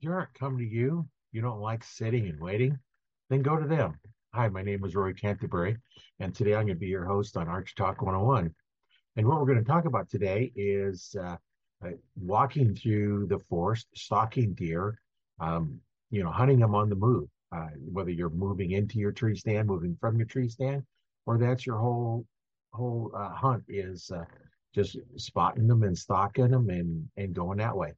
deer 0.00 0.14
aren't 0.14 0.34
coming 0.34 0.58
to 0.58 0.64
you, 0.64 1.06
you 1.32 1.40
don't 1.40 1.60
like 1.60 1.82
sitting 1.82 2.28
and 2.28 2.40
waiting, 2.40 2.78
then 3.30 3.42
go 3.42 3.56
to 3.56 3.66
them. 3.66 3.98
Hi, 4.34 4.48
my 4.48 4.62
name 4.62 4.84
is 4.84 4.94
Roy 4.94 5.12
Canterbury, 5.12 5.76
and 6.20 6.34
today 6.34 6.54
I'm 6.54 6.66
going 6.66 6.76
to 6.76 6.80
be 6.80 6.86
your 6.86 7.04
host 7.04 7.36
on 7.36 7.48
Arch 7.48 7.74
Talk 7.74 8.02
101. 8.02 8.54
And 9.16 9.26
what 9.26 9.40
we're 9.40 9.46
going 9.46 9.58
to 9.58 9.64
talk 9.64 9.86
about 9.86 10.08
today 10.08 10.52
is 10.54 11.16
uh, 11.20 11.36
uh, 11.84 11.90
walking 12.16 12.74
through 12.74 13.26
the 13.26 13.40
forest, 13.50 13.86
stalking 13.94 14.54
deer, 14.54 15.00
um, 15.40 15.80
you 16.10 16.22
know, 16.22 16.30
hunting 16.30 16.60
them 16.60 16.74
on 16.74 16.88
the 16.88 16.94
move. 16.94 17.28
Uh, 17.50 17.68
whether 17.90 18.10
you're 18.10 18.28
moving 18.28 18.72
into 18.72 18.98
your 18.98 19.10
tree 19.10 19.34
stand, 19.34 19.66
moving 19.66 19.96
from 20.00 20.18
your 20.18 20.26
tree 20.26 20.48
stand, 20.48 20.82
or 21.24 21.38
that's 21.38 21.64
your 21.64 21.78
whole 21.78 22.26
whole 22.74 23.10
uh, 23.16 23.30
hunt 23.30 23.64
is 23.68 24.10
uh, 24.14 24.22
just 24.74 24.98
spotting 25.16 25.66
them 25.66 25.82
and 25.82 25.96
stalking 25.96 26.50
them 26.50 26.68
and 26.68 27.08
and 27.16 27.34
going 27.34 27.56
that 27.56 27.74
way. 27.74 27.94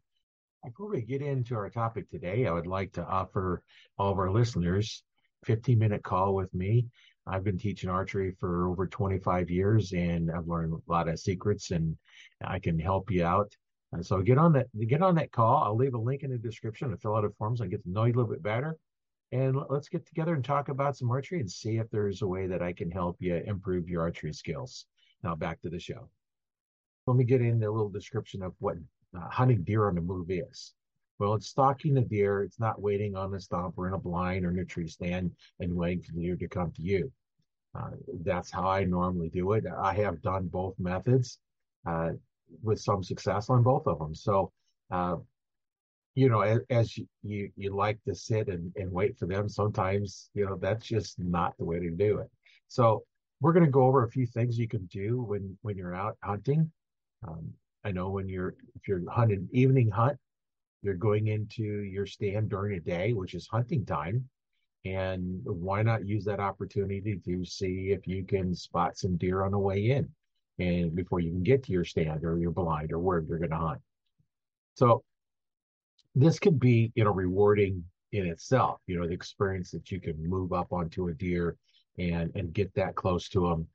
Before 0.63 0.91
we 0.91 1.01
get 1.01 1.23
into 1.23 1.55
our 1.55 1.71
topic 1.71 2.11
today, 2.11 2.47
I 2.47 2.53
would 2.53 2.67
like 2.67 2.93
to 2.93 3.07
offer 3.07 3.63
all 3.97 4.13
of 4.13 4.19
our 4.19 4.31
listeners 4.31 5.03
a 5.43 5.47
15 5.47 5.79
minute 5.79 6.03
call 6.03 6.35
with 6.35 6.53
me. 6.53 6.87
I've 7.27 7.45
been 7.45 7.57
teaching 7.57 7.89
archery 7.89 8.33
for 8.39 8.69
over 8.69 8.87
25 8.87 9.49
years 9.49 9.93
and 9.93 10.31
I've 10.31 10.49
learned 10.49 10.75
a 10.75 10.93
lot 10.93 11.09
of 11.09 11.19
secrets 11.19 11.71
and 11.71 11.97
I 12.45 12.59
can 12.59 12.79
help 12.79 13.11
you 13.11 13.25
out. 13.25 13.51
And 13.93 14.05
so 14.05 14.21
get 14.21 14.37
on 14.37 14.53
that 14.53 14.67
get 14.87 15.01
on 15.01 15.15
that 15.15 15.33
call. 15.33 15.63
I'll 15.63 15.77
leave 15.77 15.95
a 15.95 15.99
link 15.99 16.25
in 16.25 16.31
the 16.31 16.37
description 16.37 16.91
to 16.91 16.99
fill 16.99 17.17
out 17.17 17.25
a 17.25 17.31
form 17.31 17.57
so 17.57 17.65
I 17.65 17.69
get 17.69 17.83
to 17.85 17.91
know 17.91 18.05
you 18.05 18.13
a 18.13 18.17
little 18.17 18.31
bit 18.31 18.43
better. 18.43 18.77
And 19.33 19.57
let's 19.71 19.89
get 19.89 20.07
together 20.07 20.35
and 20.35 20.45
talk 20.45 20.69
about 20.69 20.95
some 20.95 21.11
archery 21.11 21.41
and 21.41 21.51
see 21.51 21.79
if 21.79 21.89
there's 21.89 22.21
a 22.21 22.27
way 22.27 22.47
that 22.47 22.63
I 22.63 22.75
can 22.75 22.91
help 22.91 23.17
you 23.21 23.37
improve 23.37 23.89
your 23.89 24.03
archery 24.03 24.35
skills. 24.35 24.85
Now 25.23 25.35
back 25.35 25.63
to 25.63 25.71
the 25.71 25.81
show. 25.81 26.11
Let 27.07 27.17
me 27.17 27.25
get 27.25 27.41
into 27.41 27.67
a 27.67 27.73
little 27.73 27.89
description 27.89 28.43
of 28.43 28.53
what 28.59 28.77
uh, 29.17 29.29
hunting 29.29 29.63
deer 29.63 29.89
on 29.89 29.95
the 29.95 30.01
move 30.01 30.31
is. 30.31 30.73
Well, 31.19 31.35
it's 31.35 31.49
stalking 31.49 31.95
the 31.95 32.01
deer. 32.01 32.43
It's 32.43 32.59
not 32.59 32.81
waiting 32.81 33.15
on 33.15 33.35
a 33.35 33.41
stump 33.41 33.75
or 33.77 33.89
in 33.89 33.95
a 33.95 33.99
blind 33.99 34.47
or 34.47 34.51
in 34.51 34.59
a 34.59 34.65
tree 34.65 34.89
stand 34.89 35.33
and 35.59 35.75
waiting 35.75 36.03
for 36.03 36.13
the 36.13 36.23
deer 36.23 36.37
to 36.37 36.49
come 36.49 36.73
to 36.73 36.83
you. 36.83 37.13
Uh, 37.79 37.91
that's 38.25 38.51
how 38.51 38.69
I 38.69 38.85
normally 38.85 39.29
do 39.29 39.53
it. 39.53 39.65
I 39.67 39.95
have 39.95 40.23
done 40.23 40.49
both 40.49 40.75
methods 40.79 41.39
uh, 41.87 42.11
with 42.63 42.81
some 42.81 43.03
success 43.03 43.51
on 43.51 43.63
both 43.63 43.87
of 43.87 43.99
them. 43.99 44.15
So, 44.15 44.51
uh, 44.91 45.17
you 46.15 46.29
know, 46.29 46.41
as, 46.41 46.61
as 46.71 46.99
you, 47.23 47.51
you, 47.57 47.75
like 47.75 48.03
to 48.09 48.15
sit 48.15 48.49
and, 48.49 48.73
and 48.77 48.91
wait 48.91 49.17
for 49.17 49.27
them, 49.27 49.49
sometimes 49.49 50.31
you 50.35 50.45
know 50.45 50.57
that's 50.57 50.85
just 50.85 51.19
not 51.19 51.57
the 51.59 51.65
way 51.65 51.79
to 51.79 51.91
do 51.91 52.19
it. 52.19 52.29
So, 52.67 53.05
we're 53.41 53.53
going 53.53 53.65
to 53.65 53.71
go 53.71 53.85
over 53.85 54.05
a 54.05 54.11
few 54.11 54.27
things 54.27 54.59
you 54.59 54.69
can 54.69 54.87
do 54.87 55.23
when 55.23 55.57
when 55.63 55.77
you're 55.77 55.95
out 55.95 56.17
hunting. 56.23 56.71
Um, 57.27 57.53
I 57.85 57.93
know 57.93 58.11
when 58.11 58.29
you're 58.29 58.55
if 58.75 58.87
you're 58.87 59.03
hunting 59.11 59.49
evening 59.53 59.91
hunt, 59.91 60.19
you're 60.83 60.95
going 60.95 61.29
into 61.29 61.63
your 61.63 62.07
stand 62.07 62.49
during 62.49 62.77
a 62.77 62.81
day, 62.81 63.13
which 63.13 63.35
is 63.35 63.49
hunting 63.49 63.85
time. 63.85 64.29
And 64.85 65.41
why 65.45 65.83
not 65.83 66.07
use 66.07 66.25
that 66.25 66.41
opportunity 66.41 67.21
to 67.25 67.45
see 67.45 67.91
if 67.93 68.07
you 68.07 68.25
can 68.25 68.55
spot 68.55 68.97
some 68.97 69.19
deer 69.19 69.43
on 69.43 69.53
the 69.53 69.59
way 69.59 69.91
in 69.91 70.09
and 70.59 70.95
before 70.95 71.21
you 71.21 71.31
can 71.31 71.43
get 71.43 71.63
to 71.65 71.73
your 71.73 71.85
stand 71.85 72.25
or 72.25 72.39
your 72.39 72.51
blind 72.51 72.93
or 72.93 72.99
wherever 72.99 73.27
you're 73.27 73.39
going 73.39 73.51
to 73.51 73.57
hunt. 73.57 73.81
So 74.75 75.05
this 76.15 76.39
could 76.39 76.59
be, 76.59 76.93
you 76.95 77.05
know, 77.05 77.13
rewarding 77.13 77.85
in 78.13 78.27
itself, 78.27 78.81
you 78.87 78.99
know, 78.99 79.07
the 79.07 79.13
experience 79.13 79.71
that 79.73 79.91
you 79.91 80.01
can 80.01 80.17
move 80.29 80.53
up 80.53 80.73
onto 80.73 81.09
a 81.09 81.15
deer 81.15 81.57
and 81.99 82.35
and 82.35 82.53
get 82.53 82.73
that 82.75 82.95
close 82.95 83.29
to 83.29 83.41
them 83.41 83.67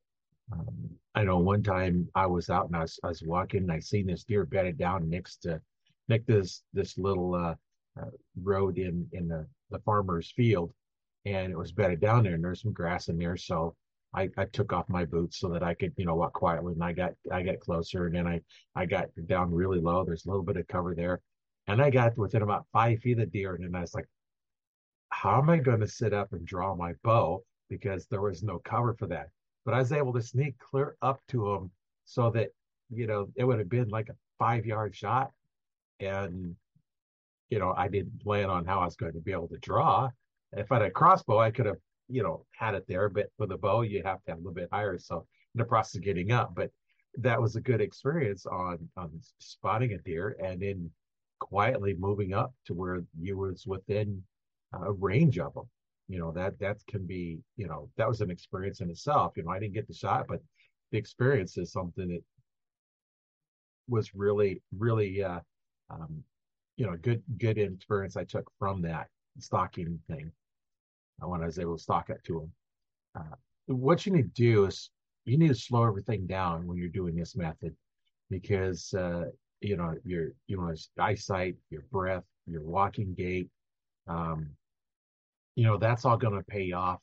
um, 0.52 0.90
I 1.16 1.24
know 1.24 1.40
one 1.40 1.64
time 1.64 2.08
I 2.14 2.28
was 2.28 2.50
out 2.50 2.68
and 2.68 2.76
I 2.76 2.82
was, 2.82 3.00
I 3.04 3.08
was 3.08 3.24
walking 3.24 3.64
and 3.64 3.72
I 3.72 3.80
seen 3.80 4.08
this 4.08 4.24
deer 4.24 4.46
bedded 4.46 4.78
down 4.78 5.10
next 5.10 5.38
to 5.44 5.62
next 6.08 6.28
to 6.28 6.34
this 6.34 6.64
this 6.74 6.98
little 6.98 7.34
uh, 7.34 7.56
uh, 8.00 8.10
road 8.42 8.78
in 8.78 9.08
in 9.14 9.28
the, 9.28 9.48
the 9.72 9.80
farmer's 9.80 10.32
field, 10.32 10.74
and 11.26 11.52
it 11.52 11.58
was 11.58 11.72
bedded 11.72 12.00
down 12.00 12.24
there 12.24 12.34
and 12.36 12.44
there's 12.44 12.62
some 12.62 12.74
grass 12.74 13.08
in 13.08 13.18
there. 13.18 13.38
So 13.38 13.76
I, 14.14 14.30
I 14.38 14.46
took 14.46 14.72
off 14.72 14.88
my 14.88 15.04
boots 15.06 15.40
so 15.40 15.50
that 15.50 15.64
I 15.64 15.74
could 15.74 15.94
you 15.98 16.06
know 16.06 16.16
walk 16.16 16.34
quietly. 16.34 16.74
And 16.74 16.84
I 16.84 16.94
got 16.94 17.14
I 17.32 17.42
got 17.42 17.60
closer 17.60 18.06
and 18.06 18.16
then 18.16 18.28
I 18.28 18.42
I 18.76 18.86
got 18.86 19.08
down 19.28 19.52
really 19.52 19.80
low. 19.80 20.04
There's 20.04 20.26
a 20.26 20.30
little 20.30 20.44
bit 20.44 20.58
of 20.58 20.68
cover 20.68 20.94
there, 20.96 21.22
and 21.68 21.82
I 21.82 21.90
got 21.90 22.18
within 22.18 22.44
about 22.44 22.68
five 22.72 23.00
feet 23.00 23.14
of 23.14 23.20
the 23.20 23.26
deer. 23.26 23.56
And 23.56 23.66
then 23.66 23.76
I 23.76 23.82
was 23.82 23.96
like, 23.96 24.08
how 25.10 25.40
am 25.40 25.50
I 25.50 25.58
going 25.58 25.80
to 25.80 25.88
sit 25.88 26.14
up 26.14 26.34
and 26.34 26.46
draw 26.46 26.76
my 26.76 26.94
bow? 27.04 27.44
Because 27.70 28.06
there 28.06 28.22
was 28.22 28.44
no 28.44 28.60
cover 28.60 28.94
for 28.94 29.08
that 29.08 29.30
but 29.66 29.74
I 29.74 29.80
was 29.80 29.92
able 29.92 30.14
to 30.14 30.22
sneak 30.22 30.58
clear 30.60 30.96
up 31.02 31.22
to 31.30 31.52
him 31.52 31.72
so 32.06 32.30
that, 32.32 32.50
you 32.90 33.08
know, 33.08 33.28
it 33.36 33.44
would 33.44 33.60
have 33.60 33.70
been 33.70 33.90
like 33.90 34.10
a 34.10 34.16
five 34.38 34.66
yard 34.66 34.96
shot. 34.96 35.32
And, 36.00 36.56
you 37.50 37.60
know, 37.60 37.74
I 37.76 37.88
didn't 37.88 38.22
plan 38.22 38.50
on 38.50 38.66
how 38.66 38.80
I 38.80 38.86
was 38.86 38.96
going 38.96 39.14
to 39.14 39.20
be 39.20 39.32
able 39.32 39.48
to 39.50 39.58
draw. 39.58 40.10
If 40.54 40.72
I 40.72 40.76
had 40.76 40.86
a 40.86 40.92
crossbow, 40.92 41.40
I 41.40 41.52
could 41.52 41.66
have, 41.66 41.78
you 42.08 42.22
know, 42.22 42.46
had 42.52 42.76
it 42.76 42.86
there. 42.88 43.10
But 43.10 43.28
with 43.40 43.52
a 43.52 43.58
bow, 43.58 43.82
you 43.82 44.04
have 44.06 44.24
to 44.24 44.32
have 44.32 44.38
a 44.38 44.42
little 44.42 44.54
bit 44.54 44.70
higher. 44.72 45.00
So 45.00 45.26
in 45.56 45.60
the 45.60 45.66
process 45.66 45.96
of 45.96 46.04
getting 46.04 46.32
up, 46.32 46.54
but 46.56 46.70
that 47.18 47.42
was 47.42 47.56
a 47.56 47.62
good 47.62 47.82
experience 47.82 48.46
on, 48.46 48.88
on 48.98 49.10
spotting 49.40 49.94
a 49.94 49.98
deer 49.98 50.36
and 50.44 50.62
then 50.62 50.92
quietly 51.40 51.96
moving 51.98 52.34
up 52.34 52.54
to 52.66 52.74
where 52.74 53.02
you 53.20 53.38
was 53.38 53.66
within 53.66 54.22
a 54.74 54.78
uh, 54.78 54.92
range 54.92 55.40
of 55.40 55.54
them 55.54 55.70
you 56.08 56.20
know 56.20 56.32
that 56.32 56.58
that 56.60 56.78
can 56.88 57.06
be 57.06 57.40
you 57.58 57.68
know 57.68 57.90
that 57.98 58.08
was 58.08 58.22
an 58.22 58.30
experience 58.30 58.82
in 58.82 58.90
itself 58.90 59.34
you 59.36 59.44
know 59.44 59.52
i 59.52 59.60
didn't 59.60 59.74
get 59.74 59.88
the 59.88 59.94
shot 59.94 60.26
but 60.28 60.42
the 60.92 60.98
experience 60.98 61.58
is 61.58 61.72
something 61.72 62.08
that 62.08 62.24
was 63.88 64.14
really 64.14 64.62
really 64.78 65.24
uh 65.24 65.40
um 65.90 66.24
you 66.78 66.86
know 66.86 66.96
good 67.02 67.22
good 67.38 67.58
experience 67.58 68.18
i 68.18 68.24
took 68.24 68.50
from 68.60 68.82
that 68.82 69.08
stalking 69.40 70.00
thing 70.10 70.32
uh, 71.22 71.28
when 71.28 71.42
i 71.42 71.46
was 71.46 71.60
able 71.60 71.76
to 71.76 71.82
stalk 71.82 72.10
it 72.10 72.24
to 72.24 72.42
him 72.42 72.52
uh, 73.18 73.36
what 73.68 74.06
you 74.06 74.12
need 74.12 74.36
to 74.36 74.42
do 74.42 74.66
is 74.66 74.90
you 75.26 75.38
need 75.38 75.48
to 75.48 75.56
slow 75.56 75.84
everything 75.86 76.28
down 76.28 76.68
when 76.68 76.78
you're 76.78 76.88
doing 76.88 77.16
this 77.16 77.36
method 77.36 77.76
because 78.30 78.94
uh 78.94 79.26
you 79.62 79.76
know 79.76 79.96
your 80.04 80.28
you 80.48 80.58
know 80.58 80.74
eyesight 81.00 81.56
your 81.70 81.84
breath 81.92 82.24
your 82.48 82.62
walking 82.62 83.14
gait 83.18 83.50
um 84.08 84.48
you 85.56 85.64
know 85.64 85.78
that's 85.78 86.06
all 86.06 86.18
going 86.18 86.36
to 86.36 86.44
pay 86.44 86.72
off 86.72 87.00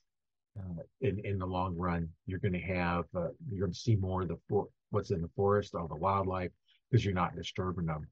uh, 0.58 0.82
in 1.00 1.18
in 1.24 1.38
the 1.38 1.46
long 1.46 1.76
run. 1.76 2.08
You're 2.26 2.38
going 2.38 2.52
to 2.52 2.60
have 2.60 3.04
uh, 3.16 3.28
you're 3.48 3.60
going 3.60 3.72
to 3.72 3.78
see 3.78 3.96
more 3.96 4.22
of 4.22 4.28
the 4.28 4.38
for, 4.48 4.68
what's 4.90 5.10
in 5.10 5.22
the 5.22 5.30
forest, 5.34 5.74
all 5.74 5.88
the 5.88 5.96
wildlife, 5.96 6.50
because 6.91 7.04
you're 7.04 7.14
not 7.14 7.34
disturbing 7.34 7.86
them. 7.86 8.06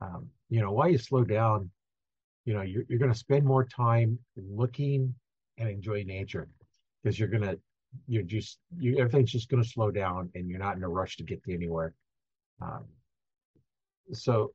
Um, 0.00 0.28
you 0.48 0.60
know, 0.60 0.72
while 0.72 0.88
you 0.88 0.98
slow 0.98 1.24
down, 1.24 1.70
you 2.44 2.54
know 2.54 2.62
you're 2.62 2.84
you're 2.88 2.98
going 2.98 3.12
to 3.12 3.18
spend 3.18 3.44
more 3.44 3.64
time 3.64 4.18
looking 4.36 5.14
and 5.58 5.68
enjoying 5.68 6.06
nature 6.06 6.48
because 7.02 7.18
you're 7.18 7.28
going 7.28 7.42
to 7.42 7.58
you're 8.06 8.22
just 8.22 8.58
you 8.78 8.98
everything's 8.98 9.32
just 9.32 9.48
going 9.48 9.62
to 9.62 9.68
slow 9.68 9.90
down 9.90 10.30
and 10.34 10.48
you're 10.48 10.58
not 10.58 10.76
in 10.76 10.82
a 10.82 10.88
rush 10.88 11.16
to 11.16 11.24
get 11.24 11.42
to 11.44 11.54
anywhere. 11.54 11.94
Um, 12.60 12.84
so 14.12 14.52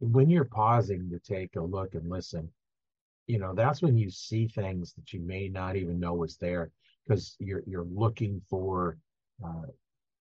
when 0.00 0.28
you're 0.28 0.44
pausing 0.44 1.10
to 1.10 1.18
take 1.18 1.56
a 1.56 1.60
look 1.60 1.94
and 1.94 2.08
listen, 2.10 2.50
you 3.26 3.38
know 3.38 3.54
that's 3.54 3.82
when 3.82 3.96
you 3.96 4.10
see 4.10 4.46
things 4.46 4.92
that 4.94 5.12
you 5.12 5.20
may 5.20 5.48
not 5.48 5.76
even 5.76 5.98
know 5.98 6.14
was 6.14 6.36
there 6.36 6.70
because 7.04 7.36
you're 7.38 7.62
you're 7.66 7.86
looking 7.92 8.40
for 8.48 8.96
uh, 9.44 9.66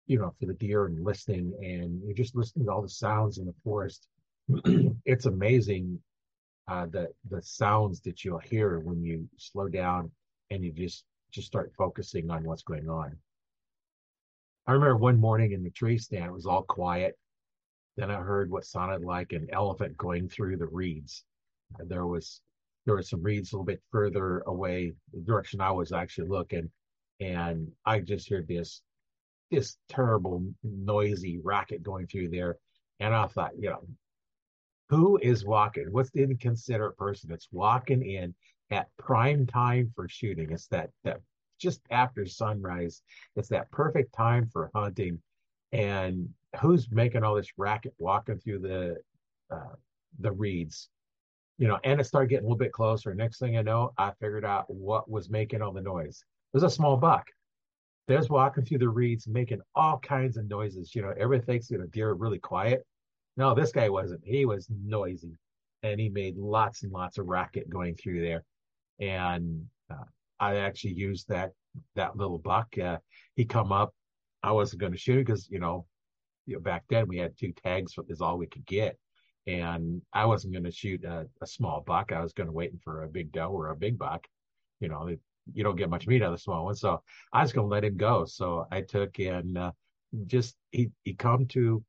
you 0.07 0.17
know 0.17 0.33
for 0.39 0.45
the 0.45 0.53
deer 0.53 0.85
and 0.85 1.03
listening 1.03 1.53
and 1.61 2.01
you're 2.03 2.15
just 2.15 2.35
listening 2.35 2.65
to 2.65 2.71
all 2.71 2.81
the 2.81 2.89
sounds 2.89 3.37
in 3.37 3.45
the 3.45 3.55
forest. 3.63 4.07
It's 5.05 5.25
amazing 5.25 5.99
uh, 6.67 6.87
the 6.87 7.07
the 7.29 7.41
sounds 7.41 8.01
that 8.01 8.23
you'll 8.23 8.39
hear 8.39 8.79
when 8.79 9.03
you 9.03 9.27
slow 9.37 9.67
down 9.67 10.11
and 10.49 10.63
you 10.63 10.71
just 10.71 11.03
just 11.31 11.47
start 11.47 11.73
focusing 11.77 12.29
on 12.31 12.43
what's 12.43 12.63
going 12.63 12.89
on. 12.89 13.15
I 14.67 14.71
remember 14.71 14.97
one 14.97 15.19
morning 15.19 15.51
in 15.51 15.63
the 15.63 15.69
tree 15.69 15.97
stand 15.97 16.25
it 16.25 16.33
was 16.33 16.47
all 16.47 16.63
quiet. 16.63 17.17
Then 17.97 18.11
i 18.11 18.15
heard 18.15 18.51
what 18.51 18.65
sounded 18.65 19.05
like 19.05 19.31
an 19.31 19.47
elephant 19.53 19.95
going 19.97 20.27
through 20.27 20.57
the 20.57 20.67
reeds. 20.67 21.23
There 21.79 22.05
was 22.05 22.41
there 22.85 22.95
were 22.95 23.01
some 23.01 23.23
reeds 23.23 23.51
a 23.51 23.55
little 23.55 23.65
bit 23.65 23.81
further 23.91 24.39
away, 24.41 24.93
the 25.13 25.21
direction 25.21 25.59
I 25.61 25.71
was 25.71 25.91
actually 25.91 26.29
looking, 26.29 26.69
and 27.19 27.71
I 27.85 27.99
just 27.99 28.29
heard 28.29 28.47
this 28.47 28.81
this 29.51 29.77
terrible 29.89 30.43
noisy 30.63 31.39
racket 31.43 31.83
going 31.83 32.07
through 32.07 32.29
there, 32.29 32.57
and 32.99 33.13
I 33.13 33.27
thought, 33.27 33.51
you 33.57 33.69
know, 33.69 33.87
who 34.89 35.17
is 35.17 35.45
walking? 35.45 35.91
What's 35.91 36.11
the 36.11 36.23
inconsiderate 36.23 36.97
person 36.97 37.29
that's 37.29 37.47
walking 37.51 38.03
in 38.03 38.33
at 38.71 38.89
prime 38.97 39.45
time 39.45 39.91
for 39.95 40.07
shooting? 40.07 40.51
It's 40.51 40.67
that 40.67 40.89
that 41.03 41.21
just 41.59 41.81
after 41.89 42.25
sunrise. 42.25 43.01
It's 43.35 43.49
that 43.49 43.71
perfect 43.71 44.13
time 44.13 44.47
for 44.51 44.69
hunting, 44.75 45.19
and 45.71 46.29
who's 46.61 46.91
making 46.91 47.23
all 47.23 47.35
this 47.35 47.51
racket 47.57 47.95
walking 47.97 48.39
through 48.39 48.59
the 48.59 48.97
uh, 49.49 49.75
the 50.19 50.31
reeds? 50.31 50.89
You 51.57 51.67
know, 51.67 51.79
and 51.83 51.99
it 51.99 52.05
started 52.05 52.29
getting 52.29 52.45
a 52.45 52.47
little 52.47 52.57
bit 52.57 52.73
closer. 52.73 53.13
Next 53.13 53.39
thing 53.39 53.57
I 53.57 53.61
know, 53.61 53.93
I 53.97 54.11
figured 54.19 54.45
out 54.45 54.65
what 54.67 55.09
was 55.09 55.29
making 55.29 55.61
all 55.61 55.71
the 55.71 55.81
noise. 55.81 56.23
It 56.53 56.57
was 56.57 56.63
a 56.63 56.69
small 56.69 56.97
buck. 56.97 57.27
There's 58.07 58.29
walking 58.29 58.65
through 58.65 58.79
the 58.79 58.89
reeds, 58.89 59.27
making 59.27 59.61
all 59.73 59.97
kinds 59.99 60.37
of 60.37 60.47
noises. 60.47 60.93
You 60.93 61.01
know, 61.01 61.13
everybody 61.17 61.45
thinks 61.45 61.71
you 61.71 61.77
know 61.77 61.87
deer 61.87 62.09
are 62.09 62.15
really 62.15 62.39
quiet. 62.39 62.85
No, 63.37 63.55
this 63.55 63.71
guy 63.71 63.89
wasn't. 63.89 64.21
He 64.23 64.45
was 64.45 64.69
noisy, 64.69 65.37
and 65.83 65.99
he 65.99 66.09
made 66.09 66.37
lots 66.37 66.83
and 66.83 66.91
lots 66.91 67.17
of 67.17 67.27
racket 67.27 67.69
going 67.69 67.95
through 67.95 68.21
there. 68.21 68.43
And 68.99 69.65
uh, 69.89 70.03
I 70.39 70.57
actually 70.57 70.93
used 70.93 71.29
that 71.29 71.51
that 71.95 72.15
little 72.15 72.37
buck. 72.37 72.77
Uh, 72.77 72.97
he 73.35 73.45
come 73.45 73.71
up. 73.71 73.93
I 74.43 74.51
wasn't 74.51 74.81
going 74.81 74.93
to 74.93 74.99
shoot 74.99 75.25
because 75.25 75.49
you 75.49 75.59
know, 75.59 75.85
you 76.45 76.55
know, 76.55 76.59
back 76.59 76.83
then 76.89 77.07
we 77.07 77.17
had 77.17 77.37
two 77.37 77.53
tags 77.63 77.93
is 78.07 78.21
all 78.21 78.37
we 78.37 78.47
could 78.47 78.65
get, 78.65 78.97
and 79.47 80.01
I 80.13 80.25
wasn't 80.25 80.53
going 80.53 80.63
to 80.63 80.71
shoot 80.71 81.03
a, 81.03 81.27
a, 81.41 81.47
small 81.47 81.83
buck. 81.85 82.11
I 82.11 82.21
was 82.21 82.33
going 82.33 82.47
to 82.47 82.53
wait 82.53 82.71
for 82.83 83.03
a 83.03 83.07
big 83.07 83.31
doe 83.31 83.49
or 83.49 83.69
a 83.69 83.75
big 83.75 83.97
buck. 83.97 84.25
You 84.79 84.89
know, 84.89 85.15
you 85.53 85.63
don't 85.63 85.75
get 85.75 85.89
much 85.89 86.07
meat 86.07 86.23
out 86.23 86.31
of 86.31 86.33
the 86.33 86.41
small 86.41 86.65
one, 86.65 86.75
so 86.75 87.03
I 87.31 87.43
was 87.43 87.53
going 87.53 87.67
to 87.67 87.71
let 87.71 87.83
him 87.83 87.97
go. 87.97 88.25
So 88.25 88.67
I 88.71 88.81
took 88.81 89.19
and 89.19 89.57
uh, 89.57 89.71
just 90.25 90.55
he 90.71 90.89
he 91.03 91.13
come 91.13 91.45
to 91.47 91.83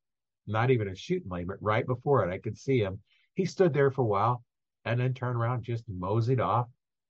not 0.46 0.70
even 0.70 0.88
a 0.88 0.94
shooting 0.94 1.30
lane, 1.30 1.46
but 1.46 1.62
right 1.62 1.86
before 1.86 2.26
it, 2.26 2.32
I 2.32 2.38
could 2.38 2.58
see 2.58 2.78
him. 2.78 3.00
He 3.34 3.44
stood 3.44 3.72
there 3.72 3.90
for 3.90 4.02
a 4.02 4.06
while 4.06 4.42
and 4.84 5.00
then 5.00 5.14
turned 5.14 5.36
around, 5.36 5.64
just 5.64 5.84
moseyed 5.88 6.40
off. 6.40 6.68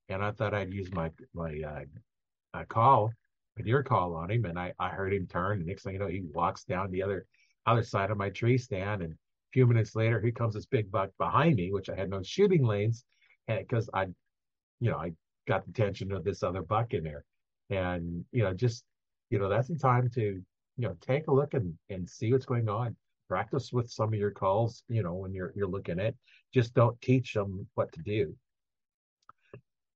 And 0.09 0.25
I 0.25 0.31
thought 0.31 0.55
I'd 0.55 0.73
use 0.73 0.93
my 0.93 1.11
my 1.35 1.61
uh, 2.55 2.65
call, 2.69 3.11
a 3.59 3.63
deer 3.63 3.83
call 3.83 4.15
on 4.15 4.31
him, 4.31 4.45
and 4.45 4.59
I 4.59 4.73
I 4.79 4.89
heard 4.89 5.13
him 5.13 5.27
turn. 5.27 5.59
And 5.59 5.67
next 5.67 5.83
thing 5.83 5.95
you 5.95 5.99
know, 5.99 6.07
he 6.07 6.23
walks 6.33 6.65
down 6.65 6.91
the 6.91 7.03
other 7.03 7.27
other 7.67 7.83
side 7.83 8.11
of 8.11 8.17
my 8.17 8.31
tree 8.31 8.59
stand, 8.59 9.03
and 9.03 9.15
few 9.57 9.67
minutes 9.67 9.97
later, 9.97 10.21
here 10.21 10.33
comes 10.33 10.53
this 10.53 10.67
big 10.67 10.91
buck 10.91 11.09
behind 11.17 11.57
me, 11.57 11.73
which 11.73 11.89
I 11.89 11.95
had 11.95 12.11
no 12.11 12.23
shooting 12.23 12.63
lanes, 12.63 13.07
because 13.49 13.89
I, 13.95 14.03
you 14.81 14.91
know, 14.91 14.99
I 14.99 15.13
got 15.49 15.65
the 15.65 15.71
attention 15.71 16.13
of 16.13 16.25
this 16.25 16.43
other 16.43 16.61
buck 16.61 16.93
in 16.93 17.03
there, 17.03 17.25
and 17.71 18.23
you 18.33 18.43
know, 18.43 18.53
just 18.53 18.85
you 19.31 19.39
know, 19.39 19.49
that's 19.49 19.69
the 19.69 19.79
time 19.79 20.11
to 20.11 20.21
you 20.21 20.43
know 20.77 20.95
take 21.01 21.29
a 21.29 21.33
look 21.33 21.55
and 21.55 21.73
and 21.89 22.07
see 22.07 22.31
what's 22.35 22.45
going 22.45 22.69
on. 22.69 22.95
Practice 23.31 23.73
with 23.73 23.91
some 23.91 24.13
of 24.13 24.19
your 24.19 24.31
calls 24.31 24.85
you 24.89 25.03
know 25.03 25.15
when 25.15 25.33
you're 25.33 25.55
you're 25.57 25.67
looking 25.67 26.01
at 26.01 26.15
just 26.53 26.75
don't 26.75 27.01
teach 27.01 27.33
them 27.33 27.67
what 27.77 27.91
to 27.93 28.03
do. 28.03 28.37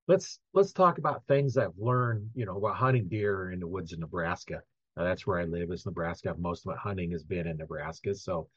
Let's 0.07 0.39
let's 0.55 0.73
talk 0.73 0.97
about 0.97 1.23
things 1.27 1.55
i've 1.55 1.77
learned 1.77 2.31
you 2.33 2.47
know 2.47 2.57
while 2.57 2.73
hunting 2.73 3.07
deer 3.07 3.51
in 3.51 3.59
the 3.59 3.67
woods 3.67 3.93
in 3.93 3.99
nebraska. 3.99 4.63
Uh, 4.97 5.03
that's 5.03 5.27
where 5.27 5.39
i 5.39 5.43
live 5.43 5.69
is 5.69 5.85
nebraska. 5.85 6.33
Most 6.39 6.65
of 6.65 6.73
my 6.73 6.77
hunting 6.77 7.11
has 7.11 7.23
been 7.23 7.45
in 7.45 7.57
nebraska. 7.57 8.15
So 8.15 8.49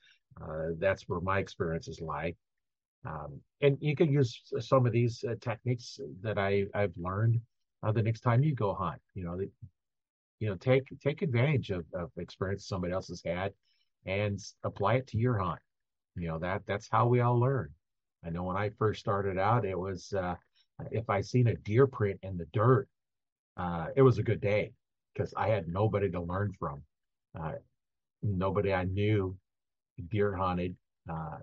uh, 0.43 0.69
that's 0.79 1.05
where 1.09 1.21
my 1.21 1.39
experiences 1.39 2.01
lie 2.01 2.35
um, 3.07 3.39
and 3.61 3.77
you 3.81 3.95
can 3.95 4.11
use 4.11 4.41
some 4.61 4.87
of 4.87 4.93
these 4.93 5.25
uh, 5.29 5.35
techniques 5.41 6.01
that 6.23 6.39
i 6.39 6.65
i've 6.75 6.97
learned 6.97 7.41
uh, 7.83 7.93
the 7.93 8.03
next 8.03 8.21
time 8.21 8.43
you 8.43 8.55
go 8.55 8.75
hunt 8.75 9.01
you 9.15 9.25
know 9.25 9.37
the, 9.37 9.49
you 10.41 10.49
know 10.49 10.57
take 10.57 10.85
take 11.03 11.23
advantage 11.23 11.71
of, 11.71 11.85
of 11.95 12.11
experience 12.19 12.67
somebody 12.67 12.93
else 12.93 13.09
has 13.09 13.23
had 13.25 13.53
and 14.07 14.39
apply 14.65 14.95
it 14.95 15.07
to 15.09 15.19
your 15.19 15.39
hunt. 15.39 15.61
You 16.17 16.29
know, 16.29 16.39
that 16.39 16.63
that's 16.67 16.89
how 16.91 17.07
we 17.07 17.21
all 17.21 17.39
learn. 17.39 17.71
I 18.25 18.31
know 18.31 18.45
when 18.45 18.57
I 18.57 18.71
first 18.79 19.01
started 19.01 19.39
out, 19.39 19.65
it 19.65 19.79
was 19.79 20.13
uh, 20.13 20.35
if 20.91 21.09
I 21.11 21.21
seen 21.21 21.49
a 21.49 21.57
deer 21.57 21.87
print 21.87 22.21
in 22.23 22.37
the 22.37 22.47
dirt, 22.53 22.89
uh, 23.57 23.87
it 23.97 24.03
was 24.03 24.19
a 24.19 24.23
good 24.23 24.41
day 24.41 24.73
because 25.13 25.35
I 25.37 25.49
had 25.49 25.69
nobody 25.69 26.11
to 26.11 26.21
learn 26.21 26.53
from. 26.59 26.83
Uh, 27.39 27.53
nobody 28.23 28.73
I 28.73 28.85
knew 28.85 29.37
deer 30.11 30.35
hunted, 30.35 30.77
uh, 31.11 31.39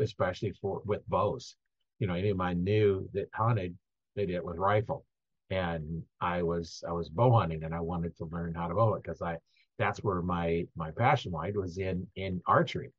especially 0.00 0.52
for 0.60 0.82
with 0.84 1.06
bows. 1.08 1.56
You 1.98 2.06
know, 2.06 2.14
any 2.14 2.30
of 2.30 2.40
I 2.40 2.54
knew 2.54 3.08
that 3.12 3.28
hunted, 3.34 3.76
they 4.14 4.26
did 4.26 4.36
it 4.36 4.44
with 4.44 4.56
rifle, 4.56 5.04
and 5.50 6.02
I 6.20 6.42
was 6.42 6.82
I 6.88 6.92
was 6.92 7.08
bow 7.08 7.32
hunting, 7.32 7.64
and 7.64 7.74
I 7.74 7.80
wanted 7.80 8.16
to 8.18 8.24
learn 8.26 8.54
how 8.54 8.68
to 8.68 8.74
bow 8.74 8.94
it 8.94 9.02
because 9.02 9.22
I 9.22 9.38
that's 9.78 10.02
where 10.02 10.22
my 10.22 10.66
my 10.76 10.90
passion 10.90 11.32
lied 11.32 11.56
was 11.56 11.78
in 11.78 12.06
in 12.16 12.40
archery. 12.46 12.92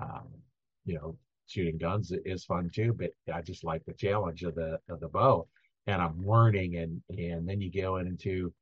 Um, 0.00 0.28
you 0.84 0.94
know, 0.94 1.16
shooting 1.46 1.78
guns 1.78 2.12
is 2.24 2.44
fun 2.44 2.70
too, 2.74 2.92
but 2.92 3.10
I 3.32 3.42
just 3.42 3.64
like 3.64 3.84
the 3.84 3.94
challenge 3.94 4.42
of 4.42 4.54
the 4.54 4.78
of 4.88 5.00
the 5.00 5.08
bow. 5.08 5.48
And 5.86 6.00
I'm 6.00 6.26
learning, 6.26 6.76
and 6.76 7.02
and 7.18 7.48
then 7.48 7.60
you 7.60 7.70
go 7.70 7.96
into 7.96 8.52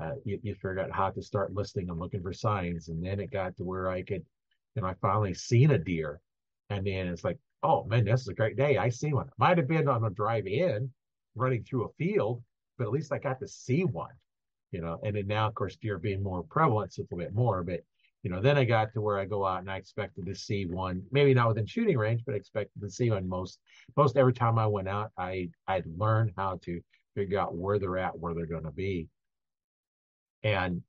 uh, 0.00 0.14
you, 0.24 0.38
you 0.42 0.54
figure 0.54 0.80
out 0.80 0.90
how 0.90 1.10
to 1.10 1.22
start 1.22 1.54
listening 1.54 1.90
and 1.90 1.98
looking 1.98 2.22
for 2.22 2.32
signs, 2.32 2.88
and 2.88 3.04
then 3.04 3.20
it 3.20 3.30
got 3.30 3.56
to 3.56 3.64
where 3.64 3.88
I 3.88 4.02
could, 4.02 4.24
know, 4.80 4.88
I 4.88 4.94
finally 4.94 5.34
seen 5.34 5.72
a 5.72 5.78
deer, 5.78 6.20
and 6.70 6.86
then 6.86 7.08
it's 7.08 7.24
like, 7.24 7.38
oh 7.62 7.84
man, 7.84 8.06
this 8.06 8.22
is 8.22 8.28
a 8.28 8.34
great 8.34 8.56
day. 8.56 8.78
I 8.78 8.88
see 8.88 9.12
one. 9.12 9.28
Might 9.36 9.58
have 9.58 9.68
been 9.68 9.88
on 9.88 10.04
a 10.04 10.10
drive 10.10 10.46
in, 10.46 10.90
running 11.34 11.62
through 11.62 11.84
a 11.84 11.92
field, 11.98 12.42
but 12.78 12.84
at 12.84 12.92
least 12.92 13.12
I 13.12 13.18
got 13.18 13.40
to 13.40 13.48
see 13.48 13.84
one 13.84 14.12
you 14.72 14.80
know, 14.80 14.98
and 15.04 15.14
then 15.14 15.26
now, 15.26 15.46
of 15.46 15.54
course, 15.54 15.76
deer 15.76 15.98
being 15.98 16.22
more 16.22 16.42
prevalent, 16.42 16.88
it's 16.98 17.12
a 17.12 17.16
bit 17.16 17.34
more, 17.34 17.62
but 17.62 17.80
you 18.22 18.30
know, 18.30 18.40
then 18.40 18.56
I 18.56 18.64
got 18.64 18.92
to 18.94 19.00
where 19.00 19.18
I 19.18 19.24
go 19.24 19.44
out 19.44 19.60
and 19.60 19.70
I 19.70 19.76
expected 19.76 20.26
to 20.26 20.34
see 20.34 20.64
one, 20.64 21.02
maybe 21.10 21.34
not 21.34 21.48
within 21.48 21.66
shooting 21.66 21.98
range, 21.98 22.22
but 22.24 22.34
expected 22.34 22.80
to 22.80 22.88
see 22.88 23.10
one 23.10 23.28
most, 23.28 23.58
most 23.96 24.16
every 24.16 24.32
time 24.32 24.58
I 24.58 24.66
went 24.66 24.88
out, 24.88 25.10
I, 25.18 25.50
I'd 25.66 25.86
learn 25.98 26.32
how 26.36 26.58
to 26.62 26.80
figure 27.14 27.38
out 27.38 27.54
where 27.54 27.78
they're 27.78 27.98
at, 27.98 28.18
where 28.18 28.32
they're 28.32 28.46
going 28.46 28.64
to 28.64 28.70
be. 28.70 29.08
And, 30.44 30.82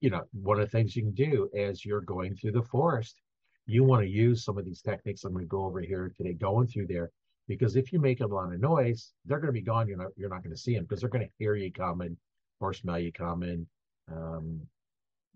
you 0.00 0.10
know, 0.10 0.24
one 0.32 0.60
of 0.60 0.70
the 0.70 0.70
things 0.70 0.94
you 0.94 1.02
can 1.02 1.14
do 1.14 1.48
as 1.56 1.84
you're 1.84 2.02
going 2.02 2.36
through 2.36 2.52
the 2.52 2.62
forest, 2.62 3.16
you 3.66 3.84
want 3.84 4.02
to 4.02 4.08
use 4.08 4.44
some 4.44 4.58
of 4.58 4.64
these 4.64 4.82
techniques 4.82 5.24
I'm 5.24 5.32
going 5.32 5.44
to 5.44 5.48
go 5.48 5.64
over 5.64 5.80
here 5.80 6.12
today, 6.16 6.34
going 6.34 6.66
through 6.66 6.86
there, 6.86 7.10
because 7.48 7.76
if 7.76 7.92
you 7.92 7.98
make 7.98 8.20
a 8.20 8.26
lot 8.26 8.52
of 8.52 8.60
noise, 8.60 9.12
they're 9.24 9.38
going 9.38 9.48
to 9.48 9.52
be 9.52 9.62
gone. 9.62 9.88
You're 9.88 9.98
not, 9.98 10.08
you're 10.16 10.28
not 10.28 10.42
going 10.42 10.54
to 10.54 10.60
see 10.60 10.74
them 10.74 10.84
because 10.84 11.00
they're 11.00 11.10
going 11.10 11.26
to 11.26 11.32
hear 11.38 11.54
you 11.54 11.72
coming 11.72 12.16
or 12.60 12.72
smell 12.72 12.98
you 12.98 13.12
coming. 13.12 13.66
Um, 14.10 14.60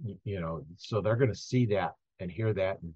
you, 0.02 0.18
you 0.24 0.40
know, 0.40 0.64
so 0.76 1.00
they're 1.00 1.16
going 1.16 1.32
to 1.32 1.36
see 1.36 1.66
that 1.66 1.94
and 2.20 2.30
hear 2.30 2.52
that 2.52 2.80
and 2.82 2.94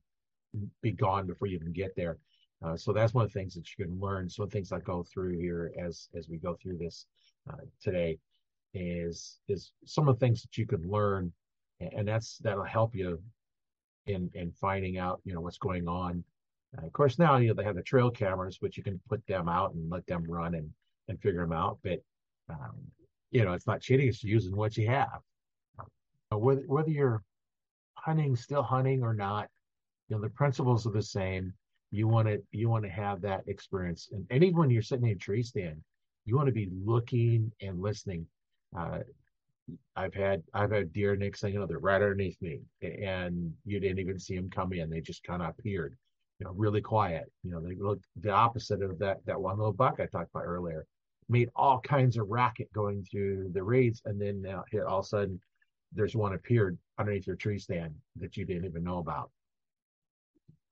be 0.83 0.93
gone 0.93 1.27
before 1.27 1.49
you 1.49 1.57
even 1.57 1.73
get 1.73 1.95
there. 1.97 2.19
Uh, 2.65 2.77
so 2.77 2.93
that's 2.93 3.13
one 3.13 3.25
of 3.25 3.33
the 3.33 3.39
things 3.39 3.55
that 3.55 3.67
you 3.77 3.85
can 3.85 3.99
learn. 3.99 4.29
So 4.29 4.47
things 4.47 4.71
I 4.71 4.81
go 4.81 5.03
through 5.03 5.39
here 5.39 5.73
as 5.79 6.09
as 6.15 6.29
we 6.29 6.39
go 6.39 6.57
through 6.63 6.79
this 6.79 7.07
uh, 7.51 7.57
today 7.83 8.19
is 8.75 9.39
is 9.49 9.73
some 9.85 10.09
of 10.09 10.19
the 10.19 10.25
things 10.25 10.43
that 10.43 10.57
you 10.57 10.67
can 10.67 10.89
learn, 10.89 11.33
and 11.81 12.07
that's 12.07 12.39
that'll 12.39 12.65
help 12.65 12.95
you 12.95 13.21
in 14.07 14.31
in 14.35 14.53
finding 14.53 14.99
out 14.99 15.21
you 15.25 15.35
know 15.35 15.41
what's 15.41 15.59
going 15.59 15.89
on. 15.89 16.25
Uh, 16.77 16.87
of 16.87 16.93
course, 16.93 17.19
now 17.19 17.37
you 17.37 17.49
know 17.49 17.55
they 17.55 17.65
have 17.65 17.77
the 17.77 17.83
trail 17.83 18.11
cameras, 18.11 18.59
which 18.61 18.77
you 18.77 18.83
can 18.83 19.01
put 19.09 19.25
them 19.27 19.49
out 19.49 19.75
and 19.75 19.91
let 19.91 20.07
them 20.07 20.25
run 20.29 20.55
and 20.55 20.71
and 21.09 21.21
figure 21.21 21.43
them 21.43 21.53
out. 21.53 21.79
But 21.83 22.01
um, 22.49 22.77
you 23.33 23.45
know, 23.45 23.55
it's 23.55 23.67
not 23.67 23.81
cheating, 23.81 24.09
it's 24.09 24.23
using 24.23 24.55
what 24.55 24.77
you 24.77 24.87
have. 24.87 25.21
Whether, 26.31 26.63
whether 26.63 26.91
you're 26.91 27.23
hunting, 27.95 28.37
still 28.37 28.63
hunting 28.63 29.03
or 29.03 29.15
not, 29.15 29.49
you 30.09 30.17
know, 30.17 30.23
the 30.23 30.31
principles 30.31 30.87
are 30.87 30.93
the 30.93 31.03
same. 31.03 31.53
You 31.91 32.09
want 32.09 32.29
to, 32.29 32.43
you 32.53 32.69
want 32.69 32.85
to 32.85 32.91
have 32.91 33.21
that 33.23 33.43
experience. 33.47 34.09
And, 34.13 34.27
and 34.31 34.45
even 34.45 34.59
when 34.59 34.71
you're 34.71 34.83
sitting 34.83 35.07
in 35.07 35.13
a 35.13 35.19
tree 35.19 35.43
stand, 35.43 35.83
you 36.25 36.37
want 36.37 36.47
to 36.47 36.53
be 36.53 36.71
looking 36.85 37.51
and 37.61 37.81
listening. 37.81 38.27
Uh, 38.79 39.01
I've 39.97 40.15
had, 40.15 40.43
I've 40.55 40.73
had 40.73 40.93
deer 40.93 41.17
next 41.17 41.41
thing 41.41 41.55
you 41.55 41.61
know, 41.61 41.67
they're 41.67 41.79
right 41.79 42.03
underneath 42.03 42.41
me 42.41 42.61
and 42.83 43.53
you 43.65 43.81
didn't 43.81 43.99
even 43.99 44.19
see 44.19 44.37
them 44.37 44.51
come 44.51 44.73
in. 44.73 44.91
They 44.91 45.01
just 45.01 45.23
kind 45.25 45.43
of 45.43 45.51
appeared, 45.51 45.97
you 46.39 46.47
know, 46.47 46.53
really 46.53 46.81
quiet. 46.81 47.31
You 47.43 47.53
know, 47.53 47.61
they 47.61 47.77
look 47.77 48.01
the 48.21 48.31
opposite 48.31 48.83
of 48.83 48.99
that, 48.99 49.19
that 49.27 49.41
one 49.41 49.59
little 49.59 49.73
buck 49.73 50.01
I 50.01 50.07
talked 50.07 50.31
about 50.31 50.45
earlier 50.45 50.87
made 51.29 51.49
all 51.57 51.81
kinds 51.81 52.17
of 52.17 52.29
racket 52.29 52.73
going 52.73 53.05
through 53.05 53.51
the 53.55 53.63
reeds, 53.63 54.03
and 54.05 54.21
then 54.21 54.43
now 54.43 54.65
uh, 54.75 54.85
all 54.85 55.01
of 55.01 55.05
a 55.07 55.09
sudden 55.09 55.41
there's 55.93 56.17
one 56.17 56.35
appeared 56.35 56.79
underneath 56.99 57.27
your 57.27 57.37
tree 57.37 57.59
stand 57.59 57.95
that 58.17 58.37
you 58.37 58.45
didn't 58.45 58.65
even 58.65 58.85
know 58.85 58.99
about. 58.99 59.31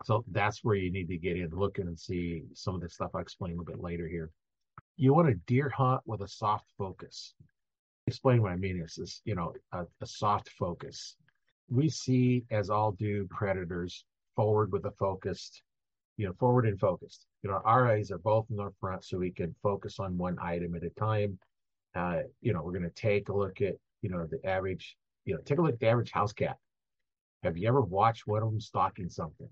So 0.05 0.25
that's 0.31 0.65
where 0.65 0.77
you 0.77 0.91
need 0.91 1.09
to 1.09 1.19
get 1.19 1.37
in, 1.37 1.51
looking 1.51 1.87
and 1.87 1.99
see 1.99 2.45
some 2.55 2.75
of 2.75 2.81
the 2.81 2.89
stuff 2.89 3.11
I'll 3.15 3.21
explain 3.21 3.53
a 3.53 3.57
little 3.57 3.73
bit 3.75 3.83
later 3.83 4.09
here. 4.09 4.31
You 4.97 5.13
want 5.15 5.29
to 5.29 5.35
deer 5.47 5.69
hunt 5.69 6.03
with 6.07 6.23
a 6.23 6.29
soft 6.29 6.67
focus. 6.79 7.35
Explain 8.11 8.43
what 8.43 8.53
I 8.53 8.57
mean 8.57 8.81
is 8.81 8.95
this, 8.97 9.23
you 9.25 9.35
know, 9.35 9.55
a, 9.73 9.85
a 10.01 10.07
soft 10.07 10.49
focus. 10.51 11.17
We 11.69 11.89
see, 11.89 12.45
as 12.51 12.69
all 12.69 12.93
do 12.93 13.27
predators, 13.31 14.05
forward 14.35 14.73
with 14.73 14.85
a 14.85 14.91
focused 14.93 15.63
you 16.21 16.27
know, 16.27 16.35
forward 16.39 16.67
and 16.67 16.79
focused. 16.79 17.25
You 17.43 17.49
know, 17.49 17.63
our 17.65 17.91
eyes 17.91 18.11
are 18.11 18.19
both 18.19 18.45
in 18.51 18.57
the 18.57 18.71
front 18.79 19.03
so 19.03 19.17
we 19.17 19.31
can 19.31 19.55
focus 19.63 19.99
on 19.99 20.19
one 20.19 20.37
item 20.39 20.75
at 20.75 20.85
a 20.85 20.91
time. 20.91 21.39
Uh, 21.95 22.19
you 22.43 22.53
know, 22.53 22.61
we're 22.63 22.79
going 22.79 22.83
to 22.83 22.91
take 22.91 23.31
a 23.31 23.35
look 23.35 23.63
at, 23.63 23.77
you 24.03 24.11
know, 24.11 24.27
the 24.31 24.39
average, 24.47 24.99
you 25.25 25.33
know, 25.33 25.41
take 25.47 25.57
a 25.57 25.63
look 25.63 25.73
at 25.73 25.81
the 25.81 25.89
average 25.89 26.11
house 26.11 26.35
cat. 26.35 26.59
Have 27.43 27.57
you 27.57 27.67
ever 27.69 27.81
watched 27.81 28.27
one 28.27 28.43
of 28.43 28.51
them 28.51 28.61
stalking 28.61 29.09
something? 29.09 29.49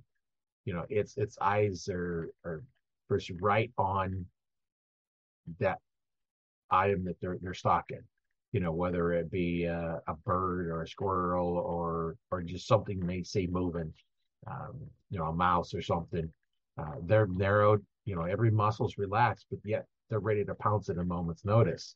You 0.66 0.74
know, 0.74 0.84
its 0.90 1.16
its 1.16 1.38
eyes 1.40 1.88
are 1.90 2.28
are 2.44 2.62
first 3.08 3.30
right 3.40 3.72
on 3.78 4.26
that 5.60 5.78
item 6.70 7.02
that 7.06 7.18
they're 7.22 7.38
they're 7.40 7.54
stalking. 7.54 8.02
You 8.52 8.60
know, 8.60 8.72
whether 8.72 9.12
it 9.12 9.30
be 9.30 9.64
a, 9.64 10.00
a 10.06 10.14
bird 10.24 10.68
or 10.68 10.82
a 10.82 10.88
squirrel 10.88 11.58
or 11.58 12.16
or 12.30 12.42
just 12.42 12.66
something 12.66 12.98
they 13.00 13.22
see 13.22 13.46
moving, 13.46 13.92
um, 14.46 14.74
you 15.10 15.18
know, 15.18 15.26
a 15.26 15.34
mouse 15.34 15.74
or 15.74 15.82
something. 15.82 16.32
Uh, 16.78 16.94
they're 17.02 17.26
narrowed, 17.26 17.84
you 18.04 18.14
know, 18.14 18.22
every 18.22 18.50
muscle's 18.50 18.96
relaxed, 18.96 19.46
but 19.50 19.58
yet 19.64 19.84
they're 20.08 20.20
ready 20.20 20.44
to 20.44 20.54
pounce 20.54 20.88
at 20.88 20.96
a 20.96 21.04
moment's 21.04 21.44
notice. 21.44 21.94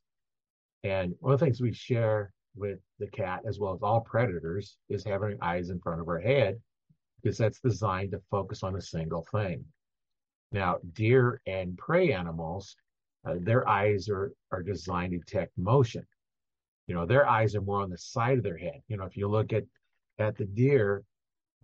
And 0.84 1.14
one 1.20 1.32
of 1.32 1.40
the 1.40 1.46
things 1.46 1.60
we 1.60 1.72
share 1.72 2.32
with 2.54 2.80
the 2.98 3.06
cat, 3.06 3.40
as 3.46 3.58
well 3.58 3.72
as 3.72 3.82
all 3.82 4.00
predators, 4.00 4.76
is 4.90 5.04
having 5.04 5.38
eyes 5.40 5.70
in 5.70 5.78
front 5.78 6.00
of 6.00 6.08
our 6.08 6.18
head, 6.18 6.60
because 7.22 7.38
that's 7.38 7.60
designed 7.60 8.10
to 8.10 8.20
focus 8.30 8.62
on 8.62 8.76
a 8.76 8.80
single 8.80 9.24
thing. 9.32 9.64
Now, 10.50 10.78
deer 10.92 11.40
and 11.46 11.78
prey 11.78 12.12
animals, 12.12 12.76
uh, 13.24 13.36
their 13.38 13.66
eyes 13.66 14.08
are, 14.08 14.32
are 14.50 14.62
designed 14.62 15.12
to 15.12 15.18
detect 15.18 15.56
motion. 15.56 16.04
You 16.86 16.94
know, 16.94 17.06
their 17.06 17.28
eyes 17.28 17.54
are 17.54 17.60
more 17.60 17.80
on 17.80 17.90
the 17.90 17.98
side 17.98 18.38
of 18.38 18.44
their 18.44 18.58
head. 18.58 18.82
You 18.88 18.96
know, 18.96 19.04
if 19.04 19.16
you 19.16 19.28
look 19.28 19.52
at, 19.52 19.64
at 20.18 20.36
the 20.36 20.44
deer, 20.44 21.04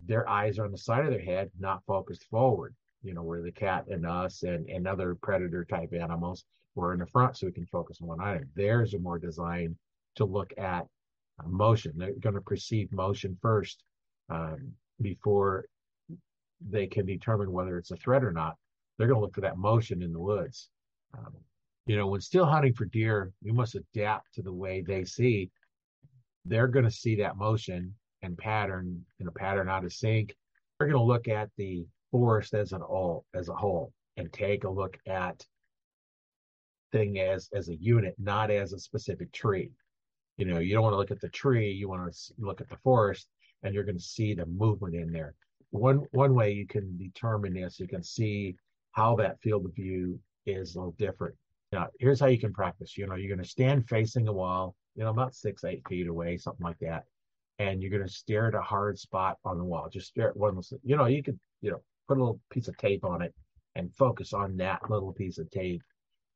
their 0.05 0.27
eyes 0.27 0.57
are 0.57 0.65
on 0.65 0.71
the 0.71 0.77
side 0.77 1.05
of 1.05 1.11
their 1.11 1.21
head, 1.21 1.51
not 1.59 1.83
focused 1.85 2.25
forward. 2.25 2.73
You 3.01 3.13
know, 3.13 3.23
where 3.23 3.41
the 3.41 3.51
cat 3.51 3.85
and 3.89 4.05
us 4.05 4.43
and, 4.43 4.69
and 4.69 4.87
other 4.87 5.15
predator 5.15 5.63
type 5.63 5.93
animals 5.93 6.43
were 6.75 6.93
in 6.93 6.99
the 6.99 7.05
front 7.05 7.37
so 7.37 7.47
we 7.47 7.53
can 7.53 7.65
focus 7.65 7.99
on 8.01 8.07
one 8.07 8.21
item. 8.21 8.49
Theirs 8.55 8.93
are 8.93 8.99
more 8.99 9.19
designed 9.19 9.75
to 10.15 10.25
look 10.25 10.53
at 10.57 10.85
motion. 11.45 11.93
They're 11.95 12.13
going 12.19 12.35
to 12.35 12.41
perceive 12.41 12.91
motion 12.91 13.37
first 13.41 13.83
um, 14.29 14.73
before 15.01 15.65
they 16.69 16.87
can 16.87 17.05
determine 17.05 17.51
whether 17.51 17.77
it's 17.77 17.91
a 17.91 17.95
threat 17.95 18.23
or 18.23 18.31
not. 18.31 18.55
They're 18.97 19.07
going 19.07 19.19
to 19.19 19.21
look 19.21 19.35
for 19.35 19.41
that 19.41 19.57
motion 19.57 20.01
in 20.01 20.11
the 20.11 20.19
woods. 20.19 20.69
Um, 21.17 21.33
you 21.89 21.97
know, 21.97 22.05
when 22.05 22.21
still 22.21 22.45
hunting 22.45 22.71
for 22.71 22.85
deer, 22.85 23.31
you 23.41 23.51
must 23.51 23.73
adapt 23.73 24.35
to 24.35 24.43
the 24.43 24.53
way 24.53 24.83
they 24.85 25.03
see. 25.03 25.49
They're 26.45 26.67
going 26.67 26.85
to 26.85 26.91
see 26.91 27.15
that 27.15 27.35
motion 27.35 27.95
and 28.21 28.37
pattern 28.37 29.03
in 29.19 29.27
a 29.27 29.31
pattern 29.31 29.67
out 29.67 29.83
of 29.83 29.91
sync. 29.91 30.35
They're 30.77 30.87
going 30.87 31.01
to 31.01 31.03
look 31.03 31.27
at 31.27 31.49
the 31.57 31.87
forest 32.11 32.53
as 32.53 32.73
an 32.73 32.83
all 32.83 33.25
as 33.33 33.49
a 33.49 33.55
whole 33.55 33.91
and 34.17 34.31
take 34.31 34.65
a 34.65 34.69
look 34.69 34.99
at 35.07 35.43
thing 36.91 37.17
as 37.17 37.49
as 37.55 37.69
a 37.69 37.75
unit, 37.77 38.13
not 38.19 38.51
as 38.51 38.71
a 38.71 38.77
specific 38.77 39.31
tree. 39.31 39.71
You 40.37 40.45
know, 40.45 40.59
you 40.59 40.75
don't 40.75 40.83
want 40.83 40.93
to 40.93 40.97
look 40.97 41.09
at 41.09 41.21
the 41.21 41.29
tree, 41.29 41.71
you 41.71 41.89
want 41.89 42.13
to 42.13 42.33
look 42.37 42.61
at 42.61 42.69
the 42.69 42.77
forest, 42.83 43.29
and 43.63 43.73
you're 43.73 43.83
going 43.83 43.97
to 43.97 44.03
see 44.03 44.35
the 44.35 44.45
movement 44.45 44.93
in 44.93 45.11
there. 45.11 45.33
One 45.71 46.05
one 46.11 46.35
way 46.35 46.51
you 46.51 46.67
can 46.67 46.95
determine 46.99 47.55
this, 47.55 47.79
you 47.79 47.87
can 47.87 48.03
see 48.03 48.57
how 48.91 49.15
that 49.15 49.41
field 49.41 49.65
of 49.65 49.73
view 49.73 50.19
is 50.45 50.75
a 50.75 50.77
little 50.77 50.95
different. 50.99 51.33
Now, 51.71 51.87
here's 51.99 52.19
how 52.19 52.27
you 52.27 52.39
can 52.39 52.53
practice. 52.53 52.97
You 52.97 53.07
know, 53.07 53.15
you're 53.15 53.33
going 53.33 53.43
to 53.43 53.49
stand 53.49 53.87
facing 53.87 54.27
a 54.27 54.33
wall, 54.33 54.75
you 54.95 55.03
know, 55.03 55.11
about 55.11 55.35
six, 55.35 55.63
eight 55.63 55.87
feet 55.87 56.07
away, 56.07 56.37
something 56.37 56.65
like 56.65 56.79
that. 56.79 57.03
And 57.59 57.81
you're 57.81 57.91
going 57.91 58.07
to 58.07 58.13
stare 58.13 58.47
at 58.47 58.55
a 58.55 58.61
hard 58.61 58.97
spot 58.97 59.37
on 59.45 59.57
the 59.57 59.63
wall. 59.63 59.89
Just 59.91 60.07
stare 60.07 60.29
at 60.29 60.37
one, 60.37 60.59
you 60.83 60.95
know, 60.95 61.05
you 61.05 61.21
could, 61.21 61.39
you 61.61 61.71
know, 61.71 61.81
put 62.07 62.17
a 62.17 62.21
little 62.21 62.39
piece 62.49 62.67
of 62.67 62.77
tape 62.77 63.05
on 63.05 63.21
it 63.21 63.33
and 63.75 63.93
focus 63.93 64.33
on 64.33 64.57
that 64.57 64.89
little 64.89 65.13
piece 65.13 65.37
of 65.37 65.49
tape 65.51 65.83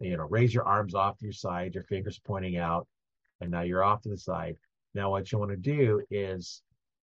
you 0.03 0.17
know, 0.17 0.27
raise 0.29 0.53
your 0.53 0.65
arms 0.65 0.95
off 0.95 1.17
to 1.17 1.25
your 1.25 1.33
side, 1.33 1.73
your 1.73 1.83
fingers 1.83 2.19
pointing 2.19 2.57
out, 2.57 2.87
and 3.41 3.51
now 3.51 3.61
you're 3.61 3.83
off 3.83 4.01
to 4.01 4.09
the 4.09 4.17
side. 4.17 4.55
Now, 4.93 5.11
what 5.11 5.31
you 5.31 5.39
want 5.39 5.51
to 5.51 5.57
do 5.57 6.01
is 6.11 6.61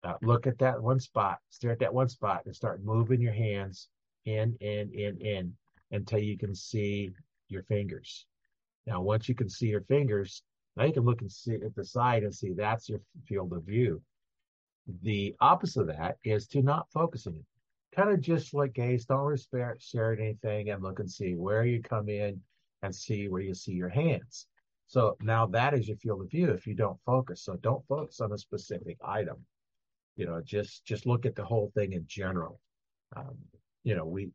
uh, 0.03 0.13
look 0.21 0.47
at 0.47 0.57
that 0.59 0.81
one 0.81 0.99
spot, 0.99 1.39
stare 1.49 1.71
at 1.71 1.79
that 1.79 1.93
one 1.93 2.09
spot, 2.09 2.43
and 2.45 2.55
start 2.55 2.83
moving 2.83 3.21
your 3.21 3.33
hands 3.33 3.89
in, 4.25 4.55
in, 4.61 4.91
in, 4.93 5.17
in 5.19 5.53
until 5.91 6.19
you 6.19 6.37
can 6.37 6.55
see 6.55 7.11
your 7.53 7.63
fingers. 7.63 8.25
Now, 8.85 9.01
once 9.01 9.29
you 9.29 9.35
can 9.35 9.49
see 9.49 9.67
your 9.67 9.81
fingers, 9.83 10.43
now 10.75 10.85
you 10.85 10.93
can 10.93 11.03
look 11.03 11.21
and 11.21 11.31
see 11.31 11.55
at 11.55 11.75
the 11.75 11.85
side 11.85 12.23
and 12.23 12.33
see 12.33 12.51
that's 12.53 12.89
your 12.89 12.99
field 13.25 13.53
of 13.53 13.63
view. 13.63 14.01
The 15.01 15.35
opposite 15.39 15.81
of 15.81 15.87
that 15.87 16.17
is 16.23 16.47
to 16.47 16.61
not 16.61 16.91
focus 16.91 17.27
on 17.27 17.35
it. 17.35 17.45
Kind 17.95 18.09
of 18.09 18.19
just 18.19 18.53
like 18.53 18.73
gaze, 18.73 19.05
don't 19.05 19.39
stare 19.39 19.77
at 20.13 20.19
anything 20.19 20.69
and 20.69 20.83
look 20.83 20.99
and 20.99 21.09
see 21.09 21.35
where 21.35 21.63
you 21.63 21.81
come 21.81 22.09
in 22.09 22.41
and 22.81 22.93
see 22.93 23.29
where 23.29 23.41
you 23.41 23.53
see 23.53 23.73
your 23.73 23.89
hands. 23.89 24.47
So 24.87 25.15
now 25.21 25.45
that 25.47 25.73
is 25.73 25.87
your 25.87 25.97
field 25.97 26.21
of 26.21 26.29
view 26.29 26.51
if 26.51 26.67
you 26.67 26.73
don't 26.73 26.99
focus. 27.05 27.43
So 27.43 27.55
don't 27.57 27.85
focus 27.87 28.19
on 28.19 28.31
a 28.33 28.37
specific 28.37 28.97
item. 29.03 29.37
You 30.15 30.25
know, 30.25 30.41
just 30.43 30.85
just 30.85 31.05
look 31.05 31.25
at 31.25 31.35
the 31.35 31.45
whole 31.45 31.71
thing 31.73 31.93
in 31.93 32.05
general. 32.07 32.59
Um, 33.15 33.37
you 33.83 33.95
know, 33.95 34.05
we 34.05 34.29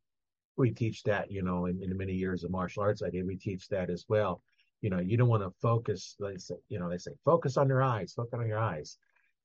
we 0.59 0.71
teach 0.71 1.03
that, 1.05 1.31
you 1.31 1.43
know, 1.43 1.67
in, 1.67 1.83
in 1.83 1.97
many 1.97 2.13
years 2.13 2.45
of 2.45 2.51
martial 2.51 2.83
arts 2.83 3.03
I 3.03 3.11
did, 3.11 3.27
we 3.27 3.37
teach 3.37 3.69
that 3.69 3.91
as 3.91 4.05
well. 4.09 4.43
You 4.81 4.91
know, 4.91 4.99
you 4.99 5.17
don't 5.17 5.29
want 5.29 5.43
to 5.43 5.51
focus, 5.61 6.17
they 6.21 6.37
say, 6.37 6.57
you 6.69 6.79
know, 6.79 6.89
they 6.89 6.99
say, 6.99 7.13
focus 7.25 7.57
on 7.57 7.69
your 7.69 7.83
eyes, 7.83 8.13
focus 8.13 8.39
on 8.39 8.47
your 8.47 8.59
eyes. 8.59 8.99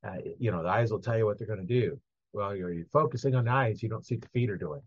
Uh, 0.05 0.17
you 0.38 0.51
know, 0.51 0.62
the 0.63 0.70
eyes 0.70 0.91
will 0.91 1.00
tell 1.00 1.17
you 1.17 1.25
what 1.25 1.38
they're 1.38 1.48
going 1.48 1.65
to 1.65 1.65
do. 1.65 2.00
Well, 2.34 2.55
you're, 2.55 2.72
you're 2.72 2.86
focusing 2.91 3.36
on 3.36 3.46
the 3.46 3.51
eyes, 3.51 3.82
you 3.82 3.89
don't 3.89 4.05
see 4.05 4.15
what 4.15 4.24
the 4.24 4.29
feet 4.29 4.50
are 4.50 4.58
doing 4.58 4.82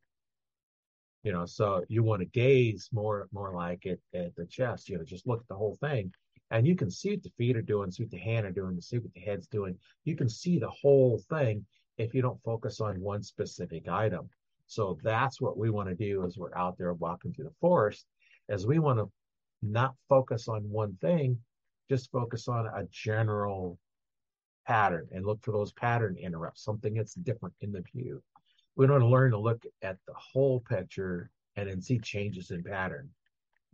you 1.26 1.32
know 1.32 1.44
so 1.44 1.84
you 1.88 2.04
want 2.04 2.20
to 2.20 2.26
gaze 2.26 2.88
more 2.92 3.28
more 3.32 3.52
like 3.52 3.84
at 3.84 3.98
the 4.36 4.46
chest 4.46 4.88
you 4.88 4.96
know 4.96 5.02
just 5.02 5.26
look 5.26 5.40
at 5.40 5.48
the 5.48 5.54
whole 5.56 5.76
thing 5.80 6.12
and 6.52 6.64
you 6.68 6.76
can 6.76 6.88
see 6.88 7.10
what 7.10 7.22
the 7.24 7.32
feet 7.36 7.56
are 7.56 7.62
doing 7.62 7.90
see 7.90 8.04
what 8.04 8.12
the 8.12 8.16
hand 8.16 8.46
are 8.46 8.52
doing 8.52 8.80
see 8.80 8.98
what 8.98 9.12
the 9.12 9.20
head's 9.20 9.48
doing 9.48 9.76
you 10.04 10.14
can 10.14 10.28
see 10.28 10.60
the 10.60 10.70
whole 10.70 11.20
thing 11.28 11.66
if 11.98 12.14
you 12.14 12.22
don't 12.22 12.40
focus 12.44 12.80
on 12.80 13.00
one 13.00 13.24
specific 13.24 13.88
item 13.88 14.30
so 14.66 14.98
that's 15.02 15.40
what 15.40 15.56
we 15.56 15.70
want 15.70 15.88
to 15.88 15.94
do 15.94 16.24
as 16.24 16.36
we're 16.36 16.56
out 16.56 16.76
there 16.78 16.92
walking 16.94 17.32
through 17.32 17.44
the 17.44 17.54
forest 17.60 18.06
as 18.48 18.66
we 18.66 18.78
want 18.78 18.98
to 18.98 19.10
not 19.62 19.94
focus 20.08 20.48
on 20.48 20.62
one 20.70 20.96
thing 21.00 21.38
just 21.88 22.10
focus 22.10 22.48
on 22.48 22.66
a 22.66 22.84
general 22.90 23.78
pattern 24.66 25.06
and 25.12 25.24
look 25.24 25.38
for 25.42 25.52
those 25.52 25.72
pattern 25.72 26.16
interrupts 26.16 26.64
something 26.64 26.94
that's 26.94 27.14
different 27.14 27.54
in 27.60 27.72
the 27.72 27.82
view 27.94 28.20
we 28.76 28.86
want 28.86 29.00
to 29.00 29.06
learn 29.06 29.30
to 29.30 29.38
look 29.38 29.64
at 29.82 29.96
the 30.06 30.14
whole 30.14 30.60
picture 30.60 31.30
and 31.56 31.68
then 31.68 31.80
see 31.80 31.98
changes 31.98 32.50
in 32.50 32.62
pattern. 32.62 33.08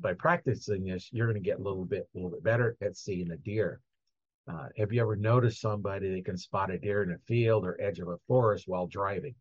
By 0.01 0.15
practicing 0.15 0.85
this, 0.85 1.11
you're 1.13 1.27
going 1.27 1.43
to 1.43 1.49
get 1.49 1.59
a 1.59 1.63
little 1.63 1.85
bit, 1.85 2.09
a 2.15 2.19
little 2.19 2.31
bit 2.31 2.45
better 2.45 2.77
at 2.81 2.97
seeing 2.97 3.31
a 3.33 3.37
deer. 3.37 3.81
Uh, 4.51 4.69
have 4.77 4.93
you 4.93 5.01
ever 5.01 5.17
noticed 5.17 5.61
somebody 5.61 6.15
that 6.15 6.25
can 6.25 6.37
spot 6.37 6.71
a 6.71 6.79
deer 6.79 7.03
in 7.03 7.13
a 7.13 7.19
field 7.27 7.65
or 7.65 7.81
edge 7.81 7.99
of 7.99 8.09
a 8.09 8.17
forest 8.27 8.67
while 8.67 8.87
driving? 8.87 9.35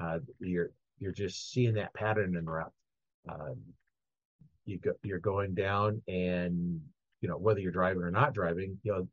Uh, 0.00 0.18
you're 0.40 0.70
you're 0.98 1.12
just 1.12 1.50
seeing 1.52 1.74
that 1.74 1.94
pattern 1.94 2.36
interrupt. 2.36 2.74
Um, 3.28 3.56
you 4.64 4.78
go, 4.78 4.92
you're 5.02 5.18
going 5.18 5.54
down, 5.54 6.02
and 6.08 6.80
you 7.20 7.28
know 7.28 7.36
whether 7.36 7.60
you're 7.60 7.72
driving 7.72 8.02
or 8.02 8.10
not 8.10 8.34
driving, 8.34 8.78
you 8.82 8.92
know 8.92 9.08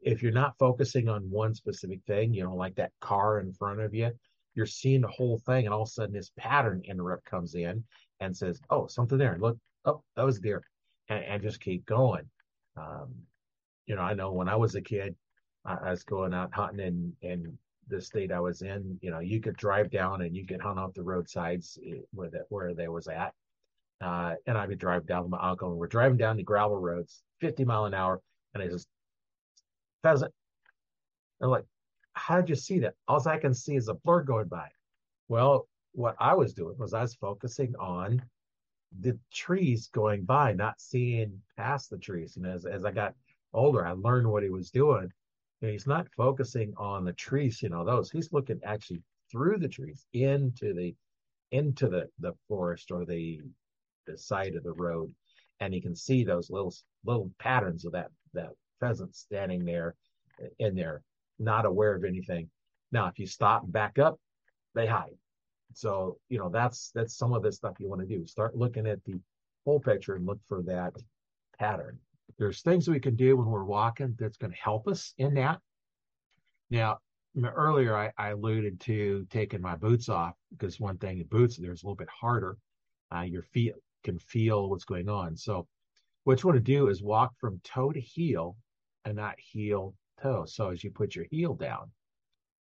if 0.00 0.22
you're 0.22 0.32
not 0.32 0.58
focusing 0.58 1.08
on 1.08 1.30
one 1.30 1.54
specific 1.54 2.00
thing, 2.06 2.32
you 2.32 2.44
know, 2.44 2.54
like 2.54 2.74
that 2.76 2.92
car 3.00 3.40
in 3.40 3.52
front 3.52 3.80
of 3.80 3.94
you, 3.94 4.10
you're 4.54 4.66
seeing 4.66 5.00
the 5.00 5.08
whole 5.08 5.38
thing, 5.38 5.66
and 5.66 5.74
all 5.74 5.82
of 5.82 5.88
a 5.88 5.90
sudden 5.90 6.14
this 6.14 6.32
pattern 6.36 6.82
interrupt 6.84 7.24
comes 7.24 7.54
in 7.54 7.84
and 8.20 8.36
says, 8.36 8.60
"Oh, 8.70 8.86
something 8.86 9.18
there. 9.18 9.36
Look, 9.40 9.58
oh, 9.84 10.02
that 10.16 10.24
was 10.24 10.40
there," 10.40 10.62
and, 11.08 11.24
and 11.24 11.42
just 11.42 11.60
keep 11.60 11.84
going. 11.86 12.28
Um, 12.76 13.14
you 13.86 13.96
know, 13.96 14.02
I 14.02 14.14
know 14.14 14.32
when 14.32 14.48
I 14.48 14.56
was 14.56 14.74
a 14.74 14.80
kid, 14.80 15.14
I, 15.64 15.74
I 15.74 15.90
was 15.90 16.04
going 16.04 16.34
out 16.34 16.54
hunting 16.54 17.12
and 17.22 17.44
in 17.44 17.58
the 17.88 18.00
state 18.00 18.32
I 18.32 18.40
was 18.40 18.62
in. 18.62 18.98
You 19.00 19.10
know, 19.10 19.20
you 19.20 19.40
could 19.40 19.56
drive 19.56 19.90
down 19.90 20.22
and 20.22 20.36
you 20.36 20.46
could 20.46 20.60
hunt 20.60 20.78
off 20.78 20.94
the 20.94 21.02
roadsides 21.02 21.78
eh, 21.84 22.00
where 22.12 22.30
that 22.30 22.46
where 22.48 22.74
they 22.74 22.88
was 22.88 23.08
at. 23.08 23.32
Uh, 24.00 24.34
and 24.46 24.56
I 24.56 24.66
would 24.66 24.78
drive 24.78 25.06
down 25.06 25.22
with 25.22 25.32
my 25.32 25.50
uncle, 25.50 25.70
and 25.70 25.78
we're 25.78 25.88
driving 25.88 26.18
down 26.18 26.36
the 26.36 26.44
gravel 26.44 26.78
roads, 26.78 27.22
50 27.40 27.64
mile 27.64 27.84
an 27.86 27.94
hour, 27.94 28.20
and 28.54 28.62
I 28.62 28.68
just 28.68 28.86
pheasant. 30.02 30.32
I'm 31.40 31.50
like, 31.50 31.64
how 32.12 32.36
did 32.36 32.48
you 32.48 32.56
see 32.56 32.80
that? 32.80 32.94
All 33.08 33.26
I 33.26 33.38
can 33.38 33.54
see 33.54 33.74
is 33.74 33.88
a 33.88 33.94
blur 33.94 34.22
going 34.22 34.48
by. 34.48 34.68
Well, 35.28 35.68
what 35.92 36.16
I 36.18 36.34
was 36.34 36.54
doing 36.54 36.76
was 36.78 36.94
I 36.94 37.02
was 37.02 37.14
focusing 37.14 37.74
on 37.78 38.22
the 39.00 39.18
trees 39.32 39.88
going 39.88 40.24
by, 40.24 40.52
not 40.52 40.80
seeing 40.80 41.40
past 41.56 41.90
the 41.90 41.98
trees. 41.98 42.36
And 42.36 42.46
as, 42.46 42.64
as 42.66 42.84
I 42.84 42.92
got 42.92 43.14
older, 43.52 43.86
I 43.86 43.92
learned 43.92 44.30
what 44.30 44.42
he 44.42 44.50
was 44.50 44.70
doing. 44.70 45.12
He's 45.60 45.86
not 45.86 46.06
focusing 46.16 46.72
on 46.76 47.04
the 47.04 47.12
trees, 47.14 47.62
you 47.62 47.68
know, 47.68 47.84
those. 47.84 48.10
He's 48.10 48.32
looking 48.32 48.60
actually 48.64 49.02
through 49.30 49.58
the 49.58 49.68
trees 49.68 50.06
into 50.12 50.72
the 50.72 50.94
into 51.50 51.88
the 51.88 52.08
the 52.20 52.34
forest 52.46 52.90
or 52.90 53.04
the 53.04 53.40
the 54.06 54.16
side 54.16 54.54
of 54.54 54.62
the 54.62 54.72
road, 54.72 55.12
and 55.60 55.74
he 55.74 55.80
can 55.80 55.96
see 55.96 56.24
those 56.24 56.50
little 56.50 56.74
little 57.04 57.30
patterns 57.38 57.84
of 57.84 57.92
that 57.92 58.10
that 58.34 58.50
pheasant 58.80 59.14
standing 59.16 59.64
there 59.64 59.94
uh, 60.42 60.46
in 60.58 60.74
there 60.74 61.02
not 61.38 61.66
aware 61.66 61.94
of 61.94 62.04
anything. 62.04 62.48
Now, 62.92 63.06
if 63.06 63.18
you 63.18 63.26
stop 63.26 63.64
and 63.64 63.72
back 63.72 63.98
up, 63.98 64.18
they 64.74 64.86
hide. 64.86 65.16
So, 65.74 66.18
you 66.28 66.38
know, 66.38 66.48
that's 66.48 66.90
that's 66.94 67.16
some 67.16 67.32
of 67.32 67.42
the 67.42 67.52
stuff 67.52 67.74
you 67.78 67.88
want 67.88 68.00
to 68.00 68.06
do. 68.06 68.26
Start 68.26 68.56
looking 68.56 68.86
at 68.86 69.04
the 69.04 69.20
whole 69.64 69.80
picture 69.80 70.14
and 70.14 70.26
look 70.26 70.40
for 70.48 70.62
that 70.62 70.94
pattern. 71.58 71.98
There's 72.38 72.62
things 72.62 72.88
we 72.88 73.00
can 73.00 73.16
do 73.16 73.36
when 73.36 73.46
we're 73.46 73.64
walking 73.64 74.14
that's 74.18 74.36
going 74.36 74.52
to 74.52 74.58
help 74.58 74.86
us 74.86 75.12
in 75.18 75.34
that. 75.34 75.60
Now, 76.70 76.98
earlier 77.42 77.96
I, 77.96 78.12
I, 78.18 78.30
alluded 78.30 78.80
to 78.80 79.26
taking 79.30 79.60
my 79.60 79.76
boots 79.76 80.08
off 80.08 80.34
because 80.50 80.78
one 80.80 80.98
thing 80.98 81.18
in 81.18 81.26
boots 81.26 81.56
there's 81.56 81.82
a 81.82 81.86
little 81.86 81.96
bit 81.96 82.08
harder. 82.08 82.56
Uh, 83.14 83.22
your 83.22 83.42
feet 83.42 83.72
can 84.04 84.18
feel 84.18 84.68
what's 84.68 84.84
going 84.84 85.08
on. 85.08 85.36
So, 85.36 85.66
what 86.24 86.42
you 86.42 86.48
want 86.48 86.58
to 86.58 86.72
do 86.72 86.88
is 86.88 87.02
walk 87.02 87.32
from 87.40 87.60
toe 87.64 87.90
to 87.90 88.00
heel 88.00 88.56
and 89.04 89.16
not 89.16 89.36
heel 89.38 89.94
toe. 90.22 90.44
So 90.46 90.70
as 90.70 90.84
you 90.84 90.90
put 90.90 91.16
your 91.16 91.24
heel 91.30 91.54
down, 91.54 91.90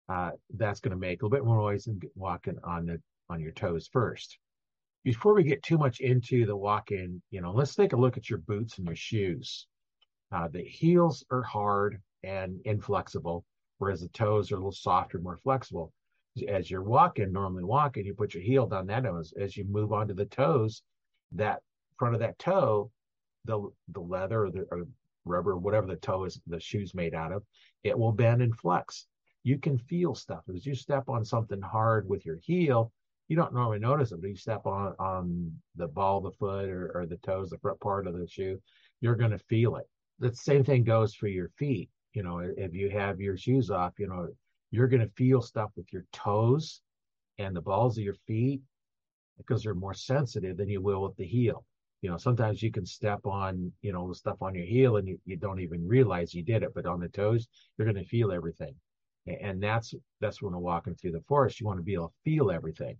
uh, 0.09 0.31
that's 0.55 0.79
going 0.79 0.91
to 0.91 0.97
make 0.97 1.21
a 1.21 1.25
little 1.25 1.35
bit 1.35 1.45
more 1.45 1.57
noise 1.57 1.85
than 1.85 1.99
walking 2.15 2.57
on 2.63 2.85
the 2.85 3.01
on 3.29 3.41
your 3.41 3.51
toes 3.51 3.89
first. 3.91 4.37
Before 5.03 5.33
we 5.33 5.43
get 5.43 5.63
too 5.63 5.77
much 5.77 5.99
into 5.99 6.45
the 6.45 6.55
walk-in, 6.55 7.21
you 7.31 7.41
know, 7.41 7.51
let's 7.51 7.75
take 7.75 7.93
a 7.93 7.97
look 7.97 8.17
at 8.17 8.29
your 8.29 8.39
boots 8.39 8.77
and 8.77 8.87
your 8.87 8.95
shoes. 8.95 9.67
Uh, 10.31 10.47
the 10.49 10.63
heels 10.63 11.23
are 11.31 11.43
hard 11.43 12.01
and 12.23 12.59
inflexible, 12.65 13.45
whereas 13.77 14.01
the 14.01 14.09
toes 14.09 14.51
are 14.51 14.55
a 14.55 14.57
little 14.57 14.71
softer, 14.71 15.19
more 15.19 15.37
flexible. 15.37 15.93
as 16.47 16.69
you're 16.69 16.83
walking, 16.83 17.31
normally 17.31 17.63
walking, 17.63 18.05
you 18.05 18.13
put 18.13 18.33
your 18.33 18.43
heel 18.43 18.67
down 18.67 18.87
that 18.87 19.03
nose. 19.03 19.33
As 19.39 19.55
you 19.55 19.63
move 19.65 19.93
onto 19.93 20.13
the 20.13 20.25
toes, 20.25 20.83
that 21.31 21.61
front 21.97 22.13
of 22.13 22.19
that 22.19 22.37
toe, 22.37 22.91
the 23.45 23.69
the 23.89 24.01
leather 24.01 24.45
or 24.45 24.51
the 24.51 24.67
or 24.71 24.85
rubber, 25.25 25.57
whatever 25.57 25.87
the 25.87 25.95
toe 25.95 26.25
is, 26.25 26.39
the 26.47 26.59
shoe's 26.59 26.93
made 26.93 27.13
out 27.13 27.31
of, 27.31 27.43
it 27.83 27.97
will 27.97 28.11
bend 28.11 28.41
and 28.41 28.57
flex. 28.57 29.07
You 29.43 29.57
can 29.57 29.77
feel 29.77 30.15
stuff 30.15 30.43
as 30.53 30.65
you 30.65 30.75
step 30.75 31.09
on 31.09 31.23
something 31.23 31.61
hard 31.61 32.07
with 32.07 32.25
your 32.25 32.37
heel. 32.37 32.91
You 33.27 33.35
don't 33.35 33.53
normally 33.53 33.79
notice 33.79 34.11
it, 34.11 34.21
but 34.21 34.29
you 34.29 34.35
step 34.35 34.65
on 34.65 34.93
on 34.99 35.51
the 35.75 35.87
ball 35.87 36.17
of 36.17 36.23
the 36.23 36.31
foot 36.31 36.69
or, 36.69 36.91
or 36.95 37.05
the 37.05 37.17
toes, 37.17 37.49
the 37.49 37.57
front 37.57 37.79
part 37.81 38.07
of 38.07 38.17
the 38.17 38.27
shoe, 38.27 38.59
you're 39.01 39.15
going 39.15 39.31
to 39.31 39.39
feel 39.39 39.75
it. 39.75 39.87
The 40.19 40.33
same 40.33 40.63
thing 40.63 40.83
goes 40.83 41.13
for 41.13 41.27
your 41.27 41.49
feet. 41.57 41.89
You 42.13 42.23
know, 42.23 42.39
if 42.39 42.73
you 42.73 42.89
have 42.89 43.19
your 43.19 43.37
shoes 43.37 43.69
off, 43.69 43.93
you 43.99 44.07
know, 44.07 44.27
you're 44.71 44.87
going 44.87 45.05
to 45.05 45.13
feel 45.15 45.41
stuff 45.41 45.71
with 45.75 45.91
your 45.91 46.05
toes 46.11 46.81
and 47.37 47.55
the 47.55 47.61
balls 47.61 47.97
of 47.97 48.03
your 48.03 48.15
feet 48.25 48.61
because 49.37 49.63
they're 49.63 49.75
more 49.75 49.93
sensitive 49.93 50.57
than 50.57 50.69
you 50.69 50.81
will 50.81 51.03
with 51.03 51.15
the 51.17 51.25
heel. 51.25 51.63
You 52.01 52.09
know, 52.09 52.17
sometimes 52.17 52.61
you 52.61 52.71
can 52.71 52.85
step 52.85 53.25
on, 53.25 53.71
you 53.81 53.91
know, 53.91 54.11
stuff 54.13 54.41
on 54.41 54.55
your 54.55 54.65
heel 54.65 54.97
and 54.97 55.07
you, 55.07 55.19
you 55.25 55.35
don't 55.35 55.59
even 55.59 55.87
realize 55.87 56.33
you 56.33 56.43
did 56.43 56.63
it, 56.63 56.73
but 56.73 56.85
on 56.85 56.99
the 56.99 57.09
toes, 57.09 57.47
you're 57.77 57.91
going 57.91 58.03
to 58.03 58.09
feel 58.09 58.31
everything. 58.31 58.75
And 59.41 59.61
that's 59.61 59.93
that's 60.21 60.41
when 60.41 60.55
walking 60.55 60.95
through 60.95 61.11
the 61.11 61.23
forest. 61.27 61.59
You 61.59 61.65
want 61.65 61.79
to 61.79 61.83
be 61.83 61.95
able 61.95 62.07
to 62.07 62.13
feel 62.23 62.49
everything. 62.49 62.97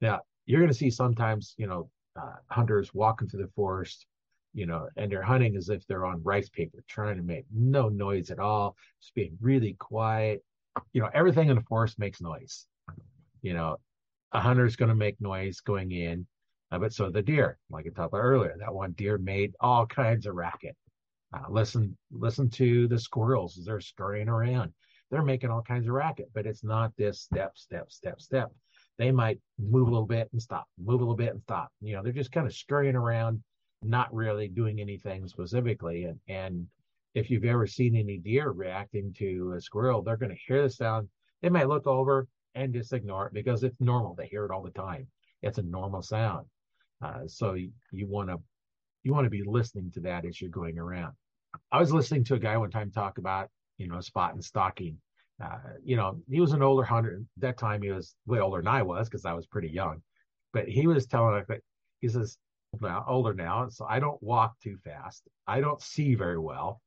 Now, 0.00 0.20
you're 0.44 0.60
going 0.60 0.72
to 0.72 0.78
see 0.78 0.90
sometimes, 0.90 1.54
you 1.56 1.66
know, 1.66 1.90
uh, 2.20 2.36
hunters 2.48 2.94
walking 2.94 3.28
through 3.28 3.42
the 3.42 3.52
forest, 3.54 4.06
you 4.54 4.66
know, 4.66 4.88
and 4.96 5.10
they're 5.10 5.22
hunting 5.22 5.56
as 5.56 5.68
if 5.68 5.86
they're 5.86 6.06
on 6.06 6.22
rice 6.22 6.48
paper, 6.48 6.82
trying 6.88 7.16
to 7.16 7.22
make 7.22 7.44
no 7.52 7.88
noise 7.88 8.30
at 8.30 8.38
all, 8.38 8.76
just 9.00 9.14
being 9.14 9.36
really 9.40 9.74
quiet. 9.74 10.42
You 10.92 11.02
know, 11.02 11.10
everything 11.12 11.48
in 11.48 11.56
the 11.56 11.62
forest 11.62 11.98
makes 11.98 12.20
noise. 12.20 12.66
You 13.42 13.54
know, 13.54 13.76
a 14.32 14.40
hunter's 14.40 14.76
going 14.76 14.88
to 14.88 14.94
make 14.94 15.20
noise 15.20 15.60
going 15.60 15.92
in, 15.92 16.26
uh, 16.70 16.78
but 16.78 16.92
so 16.92 17.10
the 17.10 17.22
deer, 17.22 17.58
like 17.70 17.86
I 17.86 17.90
talked 17.90 18.12
about 18.12 18.18
earlier, 18.18 18.56
that 18.58 18.74
one 18.74 18.92
deer 18.92 19.18
made 19.18 19.54
all 19.60 19.86
kinds 19.86 20.26
of 20.26 20.34
racket. 20.34 20.76
Uh, 21.32 21.50
listen, 21.50 21.96
listen 22.10 22.48
to 22.50 22.88
the 22.88 22.98
squirrels 22.98 23.58
as 23.58 23.66
they're 23.66 23.80
scurrying 23.80 24.28
around. 24.28 24.72
They're 25.10 25.22
making 25.22 25.50
all 25.50 25.62
kinds 25.62 25.86
of 25.86 25.94
racket, 25.94 26.30
but 26.34 26.46
it's 26.46 26.64
not 26.64 26.92
this 26.96 27.20
step, 27.20 27.56
step, 27.56 27.90
step, 27.90 28.20
step. 28.20 28.52
They 28.98 29.10
might 29.10 29.40
move 29.58 29.88
a 29.88 29.90
little 29.90 30.06
bit 30.06 30.28
and 30.32 30.40
stop, 30.40 30.66
move 30.78 31.00
a 31.00 31.04
little 31.04 31.16
bit 31.16 31.32
and 31.32 31.42
stop. 31.42 31.70
You 31.80 31.94
know, 31.94 32.02
they're 32.02 32.12
just 32.12 32.32
kind 32.32 32.46
of 32.46 32.54
scurrying 32.54 32.96
around, 32.96 33.42
not 33.82 34.12
really 34.14 34.48
doing 34.48 34.80
anything 34.80 35.28
specifically. 35.28 36.04
And 36.04 36.18
and 36.28 36.66
if 37.14 37.30
you've 37.30 37.44
ever 37.44 37.66
seen 37.66 37.96
any 37.96 38.18
deer 38.18 38.50
reacting 38.50 39.14
to 39.14 39.54
a 39.56 39.60
squirrel, 39.60 40.02
they're 40.02 40.16
going 40.16 40.32
to 40.32 40.42
hear 40.46 40.62
the 40.62 40.70
sound. 40.70 41.08
They 41.42 41.48
might 41.48 41.68
look 41.68 41.86
over 41.86 42.26
and 42.54 42.72
just 42.72 42.92
ignore 42.92 43.26
it 43.26 43.34
because 43.34 43.62
it's 43.62 43.80
normal. 43.80 44.14
They 44.14 44.26
hear 44.26 44.44
it 44.44 44.50
all 44.50 44.62
the 44.62 44.70
time. 44.70 45.06
It's 45.42 45.58
a 45.58 45.62
normal 45.62 46.02
sound. 46.02 46.46
Uh, 47.02 47.26
so 47.26 47.54
you, 47.54 47.70
want 47.92 48.30
to 48.30 48.38
you 49.02 49.12
want 49.12 49.24
to 49.24 49.30
be 49.30 49.42
listening 49.44 49.90
to 49.92 50.00
that 50.00 50.24
as 50.24 50.40
you're 50.40 50.50
going 50.50 50.78
around. 50.78 51.14
I 51.70 51.78
was 51.78 51.92
listening 51.92 52.24
to 52.24 52.34
a 52.34 52.38
guy 52.38 52.56
one 52.56 52.70
time 52.70 52.90
talk 52.90 53.18
about 53.18 53.50
you 53.78 53.88
know 53.88 54.00
spot 54.00 54.34
and 54.34 54.44
stalking. 54.44 54.98
Uh, 55.42 55.58
you 55.84 55.96
know, 55.96 56.18
he 56.30 56.40
was 56.40 56.52
an 56.52 56.62
older 56.62 56.82
hunter. 56.82 57.20
At 57.36 57.40
that 57.42 57.58
time, 57.58 57.82
he 57.82 57.90
was 57.90 58.14
way 58.26 58.40
older 58.40 58.58
than 58.58 58.68
I 58.68 58.82
was 58.82 59.08
because 59.08 59.26
I 59.26 59.34
was 59.34 59.46
pretty 59.46 59.68
young. 59.68 60.02
But 60.52 60.68
he 60.68 60.86
was 60.86 61.06
telling 61.06 61.44
me, 61.48 61.56
he 62.00 62.08
says, 62.08 62.38
well, 62.80 63.04
older 63.06 63.34
now, 63.34 63.68
so 63.68 63.86
I 63.88 64.00
don't 64.00 64.22
walk 64.22 64.58
too 64.60 64.76
fast. 64.84 65.28
I 65.46 65.60
don't 65.60 65.80
see 65.80 66.14
very 66.14 66.38
well. 66.38 66.80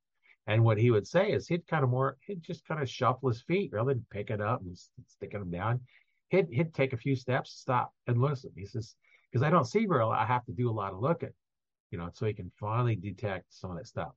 And 0.48 0.64
what 0.64 0.80
he 0.80 0.90
would 0.90 1.08
say 1.08 1.32
is 1.32 1.48
he'd 1.48 1.68
kind 1.68 1.84
of 1.84 1.92
more, 1.92 2.18
he'd 2.26 2.42
just 2.42 2.66
kind 2.66 2.82
of 2.82 2.90
shuffle 2.90 3.30
his 3.30 3.42
feet 3.44 3.72
rather 3.72 3.94
than 3.94 4.06
pick 4.10 4.32
it 4.32 4.42
up 4.42 4.62
and 4.62 4.76
sticking 5.08 5.40
them 5.40 5.52
down. 5.52 5.82
He'd, 6.30 6.48
he'd 6.52 6.74
take 6.74 6.94
a 6.94 6.98
few 6.98 7.16
steps, 7.16 7.52
stop 7.52 7.94
and 8.08 8.20
listen. 8.20 8.52
He 8.56 8.66
says, 8.66 8.96
because 9.32 9.44
I 9.46 9.52
don't 9.52 9.66
see 9.66 9.86
very 9.86 10.00
well, 10.00 10.10
I 10.10 10.26
have 10.26 10.46
to 10.46 10.52
do 10.52 10.70
a 10.70 10.74
lot 10.74 10.94
of 10.94 11.02
looking, 11.02 11.34
you 11.92 12.00
know, 12.00 12.10
so 12.14 12.26
he 12.26 12.34
can 12.34 12.52
finally 12.60 12.96
detect 12.96 13.46
some 13.50 13.70
of 13.72 13.78
that 13.78 13.88
stuff. 13.88 14.12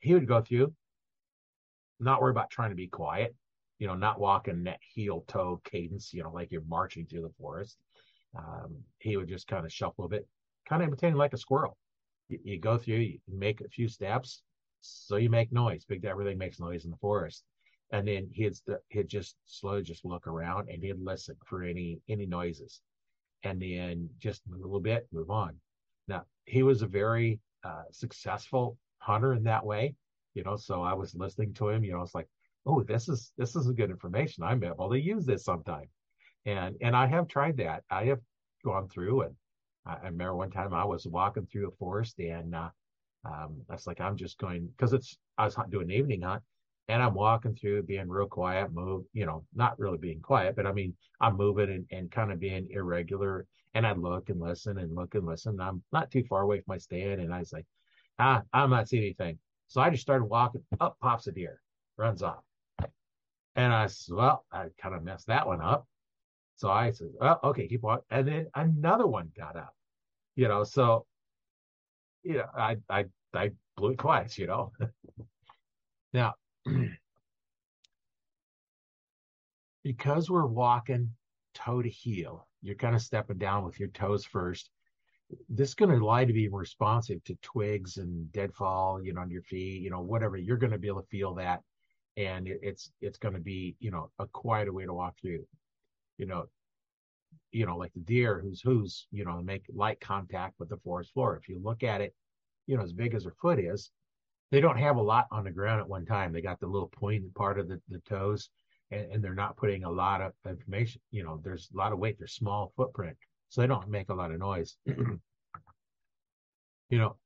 He 0.00 0.14
would 0.14 0.28
go 0.28 0.40
through, 0.40 0.72
not 2.00 2.20
worry 2.20 2.30
about 2.30 2.50
trying 2.50 2.70
to 2.70 2.76
be 2.76 2.86
quiet, 2.86 3.34
you 3.78 3.86
know, 3.86 3.94
not 3.94 4.20
walking 4.20 4.64
that 4.64 4.80
heel 4.94 5.24
toe 5.28 5.60
cadence, 5.64 6.12
you 6.12 6.22
know, 6.22 6.32
like 6.32 6.50
you're 6.50 6.62
marching 6.68 7.06
through 7.06 7.22
the 7.22 7.34
forest. 7.40 7.76
Um, 8.36 8.76
he 8.98 9.16
would 9.16 9.28
just 9.28 9.46
kind 9.46 9.64
of 9.64 9.72
shuffle 9.72 10.04
a 10.04 10.08
bit, 10.08 10.26
kind 10.68 10.82
of 10.82 10.88
imitating 10.88 11.16
like 11.16 11.32
a 11.32 11.38
squirrel. 11.38 11.76
You, 12.28 12.38
you 12.44 12.60
go 12.60 12.78
through, 12.78 12.96
you 12.96 13.18
make 13.28 13.60
a 13.60 13.68
few 13.68 13.88
steps, 13.88 14.42
so 14.80 15.16
you 15.16 15.30
make 15.30 15.52
noise. 15.52 15.84
Big 15.84 16.04
everything 16.04 16.38
makes 16.38 16.60
noise 16.60 16.84
in 16.84 16.90
the 16.90 16.96
forest. 16.98 17.44
And 17.90 18.06
then 18.06 18.28
he'd 18.32 18.52
he'd 18.88 19.08
just 19.08 19.36
slowly 19.46 19.82
just 19.82 20.04
look 20.04 20.26
around 20.26 20.68
and 20.68 20.82
he'd 20.82 21.00
listen 21.00 21.36
for 21.46 21.62
any 21.62 22.00
any 22.08 22.26
noises, 22.26 22.82
and 23.44 23.62
then 23.62 24.10
just 24.18 24.42
move 24.46 24.60
a 24.60 24.66
little 24.66 24.80
bit, 24.80 25.08
move 25.10 25.30
on. 25.30 25.54
Now 26.06 26.24
he 26.44 26.62
was 26.62 26.82
a 26.82 26.86
very 26.86 27.40
uh, 27.64 27.84
successful 27.90 28.76
hunter 28.98 29.32
in 29.32 29.44
that 29.44 29.64
way, 29.64 29.94
you 30.34 30.44
know. 30.44 30.56
So 30.56 30.82
I 30.82 30.94
was 30.94 31.14
listening 31.14 31.54
to 31.54 31.68
him, 31.68 31.84
you 31.84 31.92
know. 31.92 32.02
It's 32.02 32.14
like, 32.14 32.28
oh, 32.66 32.82
this 32.82 33.08
is 33.08 33.32
this 33.36 33.56
is 33.56 33.70
good 33.72 33.90
information. 33.90 34.44
I'm 34.44 34.62
able 34.64 34.90
to 34.90 35.00
use 35.00 35.24
this 35.24 35.44
sometime, 35.44 35.88
and 36.46 36.76
and 36.80 36.96
I 36.96 37.06
have 37.06 37.28
tried 37.28 37.56
that. 37.58 37.84
I 37.90 38.04
have 38.06 38.20
gone 38.64 38.88
through 38.88 39.22
and 39.22 39.34
I, 39.86 39.94
I 39.94 40.06
remember 40.06 40.36
one 40.36 40.50
time 40.50 40.74
I 40.74 40.84
was 40.84 41.06
walking 41.06 41.46
through 41.46 41.68
a 41.68 41.76
forest 41.76 42.18
and 42.18 42.54
uh, 42.54 42.70
um, 43.24 43.56
that's 43.68 43.86
like 43.86 44.00
I'm 44.00 44.16
just 44.16 44.38
going 44.38 44.68
because 44.76 44.92
it's 44.92 45.16
I 45.36 45.44
was 45.44 45.56
doing 45.70 45.90
evening 45.90 46.22
hunt 46.22 46.42
and 46.88 47.02
I'm 47.02 47.14
walking 47.14 47.54
through 47.54 47.82
being 47.82 48.08
real 48.08 48.26
quiet, 48.26 48.72
move, 48.72 49.04
you 49.12 49.26
know, 49.26 49.44
not 49.54 49.78
really 49.78 49.98
being 49.98 50.20
quiet, 50.20 50.56
but 50.56 50.66
I 50.66 50.72
mean 50.72 50.94
I'm 51.20 51.36
moving 51.36 51.70
and, 51.70 51.86
and 51.90 52.10
kind 52.10 52.32
of 52.32 52.40
being 52.40 52.68
irregular. 52.70 53.46
And 53.74 53.86
I 53.86 53.92
look 53.92 54.30
and 54.30 54.40
listen 54.40 54.78
and 54.78 54.94
look 54.94 55.14
and 55.14 55.26
listen. 55.26 55.52
And 55.52 55.62
I'm 55.62 55.82
not 55.92 56.10
too 56.10 56.24
far 56.28 56.40
away 56.42 56.56
from 56.56 56.64
my 56.68 56.78
stand, 56.78 57.20
and 57.20 57.32
I 57.32 57.40
was 57.40 57.52
like, 57.52 57.66
ah, 58.18 58.42
I'm 58.52 58.70
not 58.70 58.88
seeing 58.88 59.04
anything. 59.04 59.38
So 59.68 59.80
I 59.80 59.90
just 59.90 60.02
started 60.02 60.24
walking. 60.24 60.62
Up 60.80 60.96
pops 61.00 61.26
a 61.26 61.32
deer, 61.32 61.60
runs 61.96 62.22
off. 62.22 62.42
And 63.54 63.72
I 63.72 63.86
said, 63.86 64.14
well, 64.14 64.44
I 64.52 64.66
kind 64.80 64.94
of 64.94 65.02
messed 65.02 65.26
that 65.26 65.46
one 65.46 65.60
up. 65.60 65.86
So 66.56 66.70
I 66.70 66.90
said, 66.90 67.08
well, 67.20 67.38
okay, 67.44 67.68
keep 67.68 67.82
walking. 67.82 68.04
And 68.10 68.26
then 68.26 68.46
another 68.54 69.06
one 69.06 69.30
got 69.36 69.56
up, 69.56 69.74
you 70.36 70.48
know, 70.48 70.64
so 70.64 71.06
you 72.22 72.34
know, 72.38 72.46
I 72.56 72.76
I 72.88 73.04
I 73.34 73.52
blew 73.76 73.90
it 73.90 73.98
twice, 73.98 74.38
you 74.38 74.46
know. 74.46 74.72
now, 76.12 76.34
because 79.84 80.30
we're 80.30 80.46
walking 80.46 81.10
toe 81.54 81.82
to 81.82 81.88
heel, 81.88 82.46
you're 82.62 82.74
kind 82.74 82.94
of 82.94 83.02
stepping 83.02 83.38
down 83.38 83.64
with 83.64 83.78
your 83.78 83.88
toes 83.88 84.24
first. 84.24 84.70
This 85.48 85.70
is 85.70 85.74
going 85.74 85.90
to 85.90 86.04
lie 86.04 86.24
to 86.24 86.32
be 86.32 86.48
responsive 86.48 87.22
to 87.24 87.36
twigs 87.42 87.98
and 87.98 88.30
deadfall, 88.32 89.02
you 89.02 89.12
know, 89.12 89.20
on 89.20 89.30
your 89.30 89.42
feet, 89.42 89.82
you 89.82 89.90
know, 89.90 90.00
whatever. 90.00 90.36
You're 90.36 90.56
going 90.56 90.72
to 90.72 90.78
be 90.78 90.88
able 90.88 91.02
to 91.02 91.08
feel 91.08 91.34
that, 91.34 91.60
and 92.16 92.48
it, 92.48 92.60
it's 92.62 92.90
it's 93.00 93.18
going 93.18 93.34
to 93.34 93.40
be, 93.40 93.76
you 93.80 93.90
know, 93.90 94.10
a 94.18 94.26
quieter 94.26 94.72
way 94.72 94.84
to 94.84 94.94
walk 94.94 95.16
through. 95.20 95.46
You 96.16 96.26
know, 96.26 96.46
you 97.52 97.66
know, 97.66 97.76
like 97.76 97.92
the 97.92 98.00
deer 98.00 98.40
who's 98.40 98.60
who's, 98.60 99.06
you 99.10 99.24
know, 99.24 99.42
make 99.42 99.64
light 99.74 100.00
contact 100.00 100.54
with 100.58 100.68
the 100.68 100.78
forest 100.78 101.12
floor. 101.12 101.36
If 101.36 101.48
you 101.48 101.60
look 101.62 101.82
at 101.82 102.00
it, 102.00 102.14
you 102.66 102.76
know, 102.76 102.82
as 102.82 102.92
big 102.92 103.14
as 103.14 103.24
their 103.24 103.34
foot 103.40 103.58
is, 103.58 103.90
they 104.50 104.60
don't 104.60 104.78
have 104.78 104.96
a 104.96 105.02
lot 105.02 105.26
on 105.30 105.44
the 105.44 105.50
ground 105.50 105.80
at 105.80 105.88
one 105.88 106.06
time. 106.06 106.32
They 106.32 106.40
got 106.40 106.60
the 106.60 106.66
little 106.66 106.88
pointed 106.88 107.34
part 107.34 107.58
of 107.58 107.68
the, 107.68 107.80
the 107.88 108.00
toes 108.00 108.50
and, 108.90 109.12
and 109.12 109.24
they're 109.24 109.34
not 109.34 109.56
putting 109.56 109.84
a 109.84 109.90
lot 109.90 110.20
of 110.20 110.32
information. 110.46 111.00
You 111.10 111.24
know, 111.24 111.40
there's 111.42 111.68
a 111.74 111.76
lot 111.76 111.92
of 111.92 111.98
weight, 111.98 112.16
there's 112.18 112.32
small 112.34 112.72
footprint. 112.76 113.16
So 113.48 113.60
they 113.60 113.66
don't 113.66 113.88
make 113.88 114.10
a 114.10 114.14
lot 114.14 114.30
of 114.30 114.38
noise. 114.38 114.76
you 114.86 115.20
know, 116.90 117.16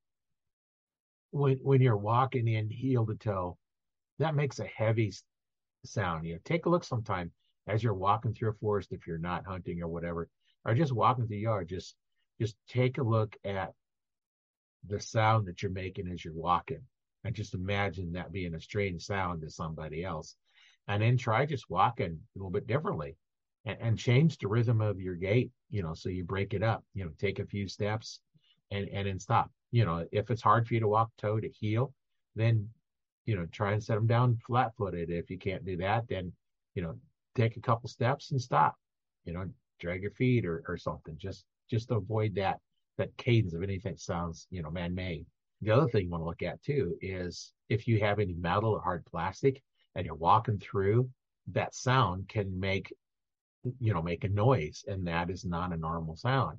when 1.31 1.59
when 1.63 1.81
you're 1.81 1.97
walking 1.97 2.47
in 2.49 2.71
heel 2.71 3.07
to 3.07 3.15
toe, 3.15 3.59
that 4.19 4.35
makes 4.35 4.59
a 4.59 4.65
heavy 4.65 5.13
sound. 5.85 6.27
You 6.27 6.35
know, 6.35 6.41
take 6.45 6.67
a 6.67 6.69
look 6.69 6.85
sometime 6.85 7.33
as 7.67 7.83
you're 7.83 7.95
walking 7.95 8.35
through 8.35 8.51
a 8.51 8.55
forest 8.55 8.93
if 8.93 9.07
you're 9.07 9.19
not 9.19 9.47
hunting 9.47 9.83
or 9.83 9.89
whatever, 9.89 10.29
or 10.65 10.75
just 10.75 10.93
walking 10.93 11.25
through 11.25 11.37
the 11.37 11.43
yard, 11.43 11.69
just 11.69 11.97
just 12.41 12.57
take 12.69 12.99
a 12.99 13.03
look 13.03 13.37
at 13.45 13.73
the 14.87 15.01
sound 15.01 15.47
that 15.47 15.63
you're 15.63 15.73
making 15.73 16.09
as 16.09 16.25
you're 16.25 16.35
walking. 16.35 16.83
And 17.25 17.35
just 17.35 17.55
imagine 17.55 18.13
that 18.13 18.33
being 18.33 18.55
a 18.55 18.61
strange 18.61 19.05
sound 19.05 19.43
to 19.43 19.51
somebody 19.51 20.05
else. 20.05 20.35
And 20.89 21.01
then 21.01 21.17
try 21.17 21.47
just 21.47 21.71
walking 21.71 22.19
a 22.35 22.39
little 22.39 22.51
bit 22.51 22.67
differently 22.67 23.17
and, 23.65 23.79
and 23.81 23.99
change 23.99 24.39
the 24.39 24.49
rhythm 24.49 24.81
of 24.81 25.01
your 25.01 25.15
gait, 25.15 25.51
you 25.71 25.83
know, 25.83 25.95
so 25.95 26.09
you 26.09 26.25
break 26.25 26.55
it 26.55 26.63
up, 26.63 26.85
you 26.95 27.05
know, 27.05 27.11
take 27.19 27.39
a 27.39 27.47
few 27.47 27.69
steps 27.69 28.21
and, 28.71 28.89
and 28.89 29.07
then 29.07 29.19
stop. 29.19 29.51
You 29.71 29.85
know, 29.85 30.07
if 30.13 30.31
it's 30.31 30.43
hard 30.43 30.67
for 30.67 30.75
you 30.75 30.81
to 30.81 30.89
walk 30.89 31.11
toe 31.17 31.41
to 31.41 31.49
heel, 31.49 31.93
then, 32.35 32.69
you 33.25 33.37
know, 33.37 33.47
try 33.47 33.73
and 33.73 33.83
set 33.83 33.95
them 33.95 34.07
down 34.07 34.39
flat 34.47 34.73
footed. 34.77 35.11
If 35.11 35.31
you 35.31 35.39
can't 35.39 35.65
do 35.65 35.77
that, 35.79 36.09
then, 36.09 36.33
you 36.75 36.83
know, 36.83 36.97
take 37.35 37.57
a 37.57 37.61
couple 37.61 37.89
steps 37.89 38.31
and 38.33 38.41
stop, 38.41 38.75
you 39.25 39.33
know, 39.33 39.49
drag 39.81 40.03
your 40.03 40.11
feet 40.11 40.45
or, 40.45 40.63
or 40.69 40.77
something. 40.77 41.17
Just 41.17 41.45
just 41.71 41.91
avoid 41.91 42.35
that 42.35 42.59
that 42.99 43.17
cadence 43.17 43.55
of 43.55 43.63
anything 43.63 43.97
sounds, 43.97 44.47
you 44.51 44.63
know, 44.63 44.71
man-made. 44.71 45.25
The 45.63 45.71
other 45.71 45.89
thing 45.89 46.05
you 46.05 46.11
want 46.11 46.23
to 46.23 46.27
look 46.27 46.43
at 46.43 46.63
too 46.63 46.97
is 47.01 47.53
if 47.69 47.89
you 47.89 48.01
have 48.01 48.19
any 48.19 48.35
metal 48.35 48.73
or 48.73 48.83
hard 48.83 49.05
plastic 49.07 49.63
and 49.95 50.05
you're 50.05 50.15
walking 50.15 50.59
through, 50.59 51.09
that 51.53 51.75
sound 51.75 52.29
can 52.29 52.59
make 52.59 52.93
you 53.79 53.95
know, 53.95 54.03
make 54.03 54.25
a 54.25 54.29
noise, 54.29 54.85
and 54.87 55.07
that 55.07 55.31
is 55.31 55.45
not 55.45 55.73
a 55.73 55.77
normal 55.77 56.17
sound. 56.17 56.59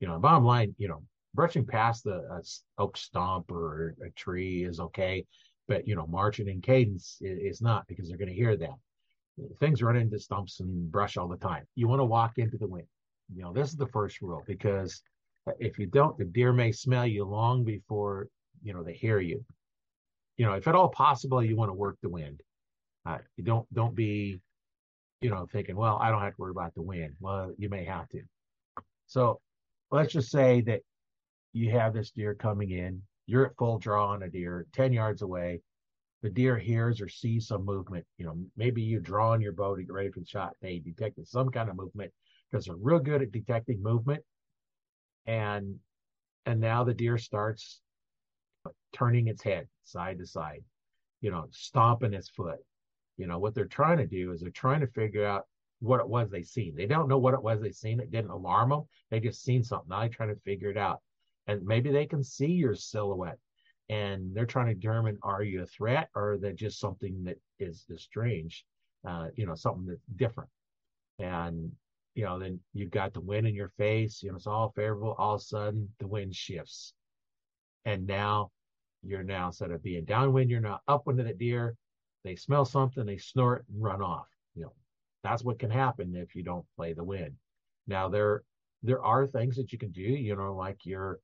You 0.00 0.08
know, 0.08 0.18
bottom 0.18 0.44
line, 0.44 0.74
you 0.78 0.88
know, 0.88 1.02
brushing 1.34 1.64
past 1.66 2.04
the 2.04 2.16
uh, 2.30 2.82
oak 2.82 2.96
stump 2.96 3.50
or 3.50 3.94
a 4.04 4.10
tree 4.10 4.64
is 4.64 4.80
okay, 4.80 5.24
but 5.68 5.86
you 5.86 5.94
know, 5.94 6.06
marching 6.06 6.48
in 6.48 6.60
cadence 6.60 7.18
is, 7.20 7.56
is 7.56 7.62
not 7.62 7.86
because 7.86 8.08
they're 8.08 8.18
going 8.18 8.28
to 8.28 8.34
hear 8.34 8.56
that. 8.56 8.76
Things 9.60 9.82
run 9.82 9.96
into 9.96 10.18
stumps 10.18 10.60
and 10.60 10.90
brush 10.90 11.16
all 11.16 11.28
the 11.28 11.36
time. 11.36 11.64
You 11.74 11.88
want 11.88 12.00
to 12.00 12.04
walk 12.04 12.36
into 12.36 12.58
the 12.58 12.66
wind. 12.66 12.86
You 13.34 13.42
know, 13.42 13.52
this 13.52 13.70
is 13.70 13.76
the 13.76 13.86
first 13.86 14.20
rule 14.20 14.42
because 14.46 15.02
if 15.58 15.78
you 15.78 15.86
don't, 15.86 16.16
the 16.18 16.24
deer 16.24 16.52
may 16.52 16.72
smell 16.72 17.06
you 17.06 17.24
long 17.24 17.64
before 17.64 18.28
you 18.62 18.72
know 18.72 18.82
they 18.82 18.92
hear 18.92 19.20
you. 19.20 19.44
You 20.36 20.46
know, 20.46 20.54
if 20.54 20.68
at 20.68 20.74
all 20.74 20.88
possible, 20.88 21.42
you 21.42 21.56
want 21.56 21.70
to 21.70 21.74
work 21.74 21.96
the 22.02 22.08
wind. 22.08 22.40
Uh, 23.04 23.18
you 23.36 23.44
don't 23.44 23.66
don't 23.72 23.94
be, 23.94 24.40
you 25.22 25.30
know, 25.30 25.46
thinking, 25.50 25.76
well, 25.76 25.98
I 26.02 26.10
don't 26.10 26.20
have 26.20 26.34
to 26.34 26.40
worry 26.40 26.50
about 26.50 26.74
the 26.74 26.82
wind. 26.82 27.14
Well, 27.20 27.52
you 27.56 27.68
may 27.68 27.84
have 27.84 28.08
to. 28.10 28.22
So 29.06 29.40
let's 29.90 30.12
just 30.12 30.30
say 30.30 30.60
that 30.62 30.80
you 31.52 31.70
have 31.70 31.94
this 31.94 32.10
deer 32.10 32.34
coming 32.34 32.70
in. 32.70 33.00
You're 33.26 33.46
at 33.46 33.56
full 33.56 33.78
draw 33.78 34.08
on 34.08 34.24
a 34.24 34.28
deer, 34.28 34.66
ten 34.72 34.92
yards 34.92 35.22
away. 35.22 35.60
The 36.22 36.30
deer 36.30 36.58
hears 36.58 37.00
or 37.00 37.08
sees 37.08 37.46
some 37.46 37.64
movement. 37.64 38.04
You 38.18 38.26
know, 38.26 38.36
maybe 38.56 38.82
you 38.82 39.00
draw 39.00 39.30
on 39.30 39.40
your 39.40 39.52
bow 39.52 39.76
to 39.76 39.82
get 39.82 39.92
ready 39.92 40.10
for 40.10 40.20
the 40.20 40.26
shot. 40.26 40.54
They 40.60 40.78
detected 40.78 41.28
some 41.28 41.50
kind 41.50 41.70
of 41.70 41.76
movement 41.76 42.12
because 42.50 42.66
they're 42.66 42.76
real 42.76 42.98
good 42.98 43.22
at 43.22 43.32
detecting 43.32 43.82
movement. 43.82 44.22
And 45.26 45.76
and 46.46 46.60
now 46.60 46.82
the 46.82 46.94
deer 46.94 47.16
starts 47.16 47.80
turning 48.92 49.28
its 49.28 49.42
head 49.42 49.68
side 49.84 50.18
to 50.18 50.26
side, 50.26 50.64
you 51.20 51.30
know, 51.30 51.46
stomping 51.50 52.14
its 52.14 52.28
foot. 52.28 52.58
You 53.16 53.26
know, 53.26 53.38
what 53.38 53.54
they're 53.54 53.66
trying 53.66 53.98
to 53.98 54.06
do 54.06 54.32
is 54.32 54.40
they're 54.40 54.50
trying 54.50 54.80
to 54.80 54.86
figure 54.86 55.24
out 55.24 55.46
what 55.80 56.00
it 56.00 56.08
was 56.08 56.30
they 56.30 56.42
seen. 56.42 56.74
They 56.76 56.86
don't 56.86 57.08
know 57.08 57.18
what 57.18 57.34
it 57.34 57.42
was 57.42 57.60
they 57.60 57.72
seen. 57.72 58.00
It 58.00 58.12
didn't 58.12 58.30
alarm 58.30 58.70
them. 58.70 58.82
They 59.10 59.20
just 59.20 59.42
seen 59.42 59.64
something. 59.64 59.88
Now 59.88 60.00
they're 60.00 60.08
trying 60.08 60.34
to 60.34 60.40
figure 60.40 60.70
it 60.70 60.76
out. 60.76 61.00
And 61.46 61.64
maybe 61.64 61.90
they 61.90 62.06
can 62.06 62.22
see 62.22 62.52
your 62.52 62.74
silhouette 62.74 63.38
and 63.88 64.34
they're 64.34 64.46
trying 64.46 64.68
to 64.68 64.74
determine 64.74 65.18
are 65.22 65.42
you 65.42 65.62
a 65.62 65.66
threat 65.66 66.08
or 66.14 66.38
that 66.40 66.54
just 66.56 66.78
something 66.78 67.24
that 67.24 67.36
is, 67.58 67.84
is 67.88 68.02
strange, 68.02 68.64
uh, 69.06 69.26
you 69.34 69.44
know, 69.44 69.54
something 69.54 69.86
that's 69.86 70.06
different. 70.16 70.48
And, 71.18 71.72
you 72.14 72.24
know, 72.24 72.38
then 72.38 72.60
you've 72.72 72.90
got 72.90 73.12
the 73.12 73.20
wind 73.20 73.46
in 73.46 73.54
your 73.54 73.72
face, 73.76 74.22
you 74.22 74.30
know, 74.30 74.36
it's 74.36 74.46
all 74.46 74.72
favorable. 74.76 75.14
All 75.18 75.34
of 75.34 75.40
a 75.40 75.44
sudden 75.44 75.88
the 75.98 76.06
wind 76.06 76.34
shifts. 76.34 76.94
And 77.84 78.06
now 78.06 78.50
you're 79.02 79.24
now 79.24 79.48
instead 79.48 79.72
of 79.72 79.82
being 79.82 80.04
downwind, 80.04 80.48
you're 80.48 80.60
now 80.60 80.80
upwind 80.86 81.18
of 81.18 81.26
the 81.26 81.34
deer. 81.34 81.74
They 82.24 82.36
smell 82.36 82.64
something, 82.64 83.04
they 83.04 83.18
snort 83.18 83.64
and 83.68 83.82
run 83.82 84.02
off. 84.02 84.28
You 84.54 84.64
know, 84.64 84.72
that's 85.22 85.42
what 85.42 85.58
can 85.58 85.70
happen 85.70 86.14
if 86.14 86.34
you 86.34 86.42
don't 86.42 86.66
play 86.76 86.92
the 86.92 87.04
wind. 87.04 87.34
Now 87.86 88.08
there 88.08 88.42
there 88.82 89.02
are 89.02 89.26
things 89.26 89.56
that 89.56 89.72
you 89.72 89.78
can 89.78 89.90
do, 89.90 90.02
you 90.02 90.36
know, 90.36 90.54
like 90.54 90.84
your 90.84 91.20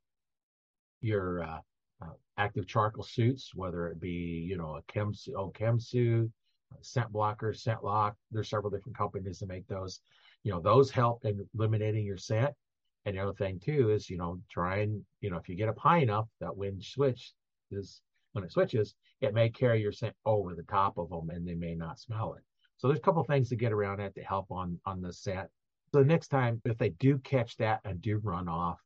your 1.00 1.42
uh, 1.42 1.60
uh, 2.02 2.12
active 2.36 2.66
charcoal 2.66 3.04
suits, 3.04 3.52
whether 3.54 3.88
it 3.88 4.00
be 4.00 4.46
you 4.48 4.56
know 4.56 4.76
a 4.76 4.82
chem 4.92 5.12
oh, 5.36 5.48
chem 5.48 5.78
suit, 5.78 6.30
scent 6.80 7.12
blocker, 7.12 7.52
ScentLok. 7.52 8.14
There's 8.30 8.50
several 8.50 8.70
different 8.70 8.96
companies 8.96 9.38
that 9.38 9.48
make 9.48 9.66
those. 9.66 10.00
You 10.44 10.52
know, 10.52 10.60
those 10.60 10.90
help 10.90 11.24
in 11.24 11.44
eliminating 11.54 12.06
your 12.06 12.16
scent. 12.16 12.54
And 13.04 13.16
the 13.16 13.22
other 13.22 13.32
thing 13.32 13.58
too 13.58 13.90
is, 13.90 14.08
you 14.08 14.18
know, 14.18 14.38
try 14.50 14.78
and, 14.78 15.02
you 15.20 15.30
know, 15.30 15.36
if 15.36 15.48
you 15.48 15.56
get 15.56 15.68
up 15.68 15.78
high 15.78 15.98
enough, 15.98 16.28
that 16.40 16.56
wind 16.56 16.84
switch 16.84 17.32
is 17.70 18.00
when 18.38 18.44
it 18.46 18.52
switches, 18.52 18.94
it 19.20 19.34
may 19.34 19.48
carry 19.48 19.82
your 19.82 19.90
scent 19.90 20.14
over 20.24 20.54
the 20.54 20.62
top 20.62 20.96
of 20.96 21.10
them 21.10 21.30
and 21.30 21.46
they 21.46 21.56
may 21.56 21.74
not 21.74 21.98
smell 21.98 22.34
it. 22.34 22.44
So 22.76 22.86
there's 22.86 23.00
a 23.00 23.02
couple 23.02 23.24
things 23.24 23.48
to 23.48 23.56
get 23.56 23.72
around 23.72 23.98
that 23.98 24.14
to 24.14 24.22
help 24.22 24.46
on 24.52 24.78
on 24.86 25.02
the 25.02 25.12
scent. 25.12 25.48
So 25.92 26.02
next 26.02 26.28
time, 26.28 26.62
if 26.64 26.78
they 26.78 26.90
do 26.90 27.18
catch 27.18 27.56
that 27.56 27.80
and 27.84 28.00
do 28.00 28.18
run 28.18 28.48
off, 28.48 28.78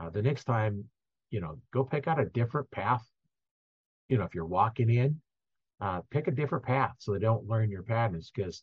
uh, 0.00 0.08
the 0.08 0.22
next 0.22 0.44
time, 0.44 0.84
you 1.30 1.40
know, 1.40 1.58
go 1.72 1.84
pick 1.84 2.08
out 2.08 2.20
a 2.20 2.24
different 2.24 2.70
path. 2.70 3.06
You 4.08 4.16
know, 4.16 4.24
if 4.24 4.34
you're 4.34 4.46
walking 4.46 4.88
in, 4.88 5.20
uh, 5.80 6.00
pick 6.10 6.26
a 6.28 6.30
different 6.30 6.64
path 6.64 6.94
so 6.98 7.12
they 7.12 7.18
don't 7.18 7.46
learn 7.46 7.70
your 7.70 7.82
patterns 7.82 8.30
because 8.34 8.62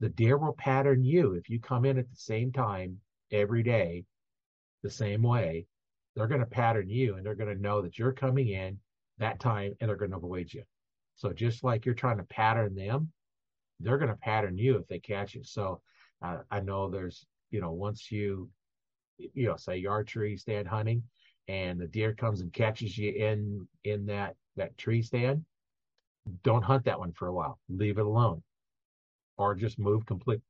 the 0.00 0.08
deer 0.08 0.38
will 0.38 0.54
pattern 0.54 1.02
you 1.04 1.34
if 1.34 1.50
you 1.50 1.60
come 1.60 1.84
in 1.84 1.98
at 1.98 2.08
the 2.08 2.16
same 2.16 2.52
time 2.52 2.98
every 3.30 3.62
day, 3.62 4.04
the 4.82 4.90
same 4.90 5.22
way. 5.22 5.66
They're 6.14 6.28
going 6.28 6.40
to 6.40 6.46
pattern 6.46 6.88
you 6.88 7.16
and 7.16 7.26
they're 7.26 7.34
going 7.34 7.54
to 7.54 7.60
know 7.60 7.82
that 7.82 7.98
you're 7.98 8.12
coming 8.12 8.48
in 8.48 8.78
that 9.18 9.40
time 9.40 9.74
and 9.80 9.88
they're 9.88 9.96
going 9.96 10.10
to 10.10 10.16
avoid 10.16 10.52
you. 10.52 10.62
So 11.16 11.32
just 11.32 11.64
like 11.64 11.84
you're 11.84 11.94
trying 11.94 12.18
to 12.18 12.24
pattern 12.24 12.74
them, 12.74 13.12
they're 13.80 13.98
going 13.98 14.10
to 14.10 14.16
pattern 14.16 14.56
you 14.58 14.76
if 14.76 14.86
they 14.88 14.98
catch 14.98 15.34
you. 15.34 15.44
So 15.44 15.80
uh, 16.22 16.38
I 16.50 16.60
know 16.60 16.88
there's, 16.88 17.26
you 17.50 17.60
know, 17.60 17.72
once 17.72 18.10
you, 18.10 18.48
you 19.18 19.46
know, 19.46 19.56
say 19.56 19.76
you 19.76 20.02
tree 20.04 20.36
stand 20.36 20.66
hunting 20.66 21.02
and 21.48 21.80
the 21.80 21.86
deer 21.86 22.14
comes 22.14 22.40
and 22.40 22.52
catches 22.52 22.96
you 22.98 23.12
in, 23.12 23.68
in 23.84 24.06
that, 24.06 24.34
that 24.56 24.76
tree 24.76 25.02
stand, 25.02 25.44
don't 26.42 26.62
hunt 26.62 26.84
that 26.84 26.98
one 26.98 27.12
for 27.12 27.28
a 27.28 27.34
while. 27.34 27.58
Leave 27.68 27.98
it 27.98 28.06
alone 28.06 28.42
or 29.36 29.54
just 29.54 29.78
move 29.78 30.06
complete 30.06 30.40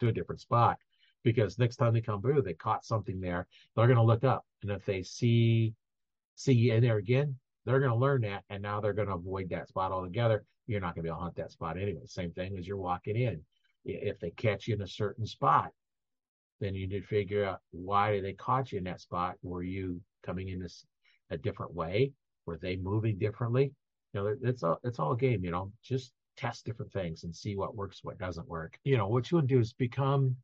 to 0.00 0.08
a 0.08 0.12
different 0.12 0.40
spot 0.40 0.78
because 1.24 1.58
next 1.58 1.76
time 1.76 1.92
they 1.92 2.00
come 2.00 2.22
through, 2.22 2.42
they 2.42 2.54
caught 2.54 2.84
something 2.84 3.20
there. 3.20 3.46
They're 3.74 3.86
going 3.86 3.96
to 3.96 4.02
look 4.02 4.24
up. 4.24 4.46
And 4.62 4.70
if 4.70 4.84
they 4.84 5.02
see, 5.02 5.74
see 6.36 6.52
you 6.52 6.74
in 6.74 6.82
there 6.82 6.96
again, 6.96 7.36
they're 7.68 7.80
going 7.80 7.92
to 7.92 7.98
learn 7.98 8.22
that, 8.22 8.44
and 8.48 8.62
now 8.62 8.80
they're 8.80 8.94
going 8.94 9.08
to 9.08 9.14
avoid 9.14 9.50
that 9.50 9.68
spot 9.68 9.92
altogether. 9.92 10.42
You're 10.66 10.80
not 10.80 10.94
going 10.94 11.02
to 11.04 11.08
be 11.08 11.08
able 11.08 11.18
to 11.18 11.22
hunt 11.24 11.36
that 11.36 11.52
spot 11.52 11.76
anyway. 11.76 12.00
Same 12.06 12.30
thing 12.32 12.56
as 12.56 12.66
you're 12.66 12.78
walking 12.78 13.16
in. 13.16 13.42
If 13.84 14.18
they 14.20 14.30
catch 14.30 14.66
you 14.66 14.74
in 14.74 14.82
a 14.82 14.86
certain 14.86 15.26
spot, 15.26 15.70
then 16.60 16.74
you 16.74 16.88
need 16.88 17.02
to 17.02 17.06
figure 17.06 17.44
out 17.44 17.60
why 17.70 18.20
they 18.20 18.32
caught 18.32 18.72
you 18.72 18.78
in 18.78 18.84
that 18.84 19.02
spot. 19.02 19.36
Were 19.42 19.62
you 19.62 20.00
coming 20.22 20.48
in 20.48 20.60
this 20.60 20.86
a 21.30 21.36
different 21.36 21.74
way? 21.74 22.12
Were 22.46 22.56
they 22.56 22.76
moving 22.76 23.18
differently? 23.18 23.72
You 24.14 24.20
know, 24.20 24.36
it's 24.42 24.62
all 24.62 24.78
it's 24.82 24.98
all 24.98 25.12
a 25.12 25.16
game. 25.16 25.44
You 25.44 25.50
know, 25.50 25.70
just 25.82 26.12
test 26.38 26.64
different 26.64 26.92
things 26.92 27.24
and 27.24 27.34
see 27.34 27.54
what 27.54 27.76
works, 27.76 28.00
what 28.02 28.18
doesn't 28.18 28.48
work. 28.48 28.78
You 28.84 28.96
know, 28.96 29.08
what 29.08 29.30
you 29.30 29.36
want 29.36 29.48
to 29.48 29.54
do 29.54 29.60
is 29.60 29.74
become, 29.74 30.36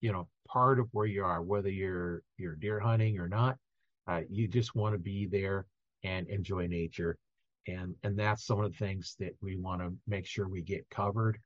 you 0.00 0.12
know, 0.12 0.28
part 0.46 0.78
of 0.78 0.88
where 0.92 1.06
you 1.06 1.24
are, 1.24 1.42
whether 1.42 1.70
you're 1.70 2.22
you're 2.36 2.54
deer 2.54 2.78
hunting 2.78 3.18
or 3.18 3.28
not. 3.28 3.56
Uh, 4.06 4.20
you 4.30 4.46
just 4.48 4.74
want 4.74 4.94
to 4.94 4.98
be 4.98 5.26
there 5.26 5.66
and 6.04 6.28
enjoy 6.28 6.66
nature. 6.66 7.16
And, 7.66 7.94
and 8.02 8.18
that's 8.18 8.46
some 8.46 8.60
of 8.60 8.70
the 8.70 8.78
things 8.78 9.16
that 9.18 9.34
we 9.42 9.56
want 9.56 9.82
to 9.82 9.92
make 10.06 10.26
sure 10.26 10.48
we 10.48 10.62
get 10.62 10.88
covered 10.90 11.38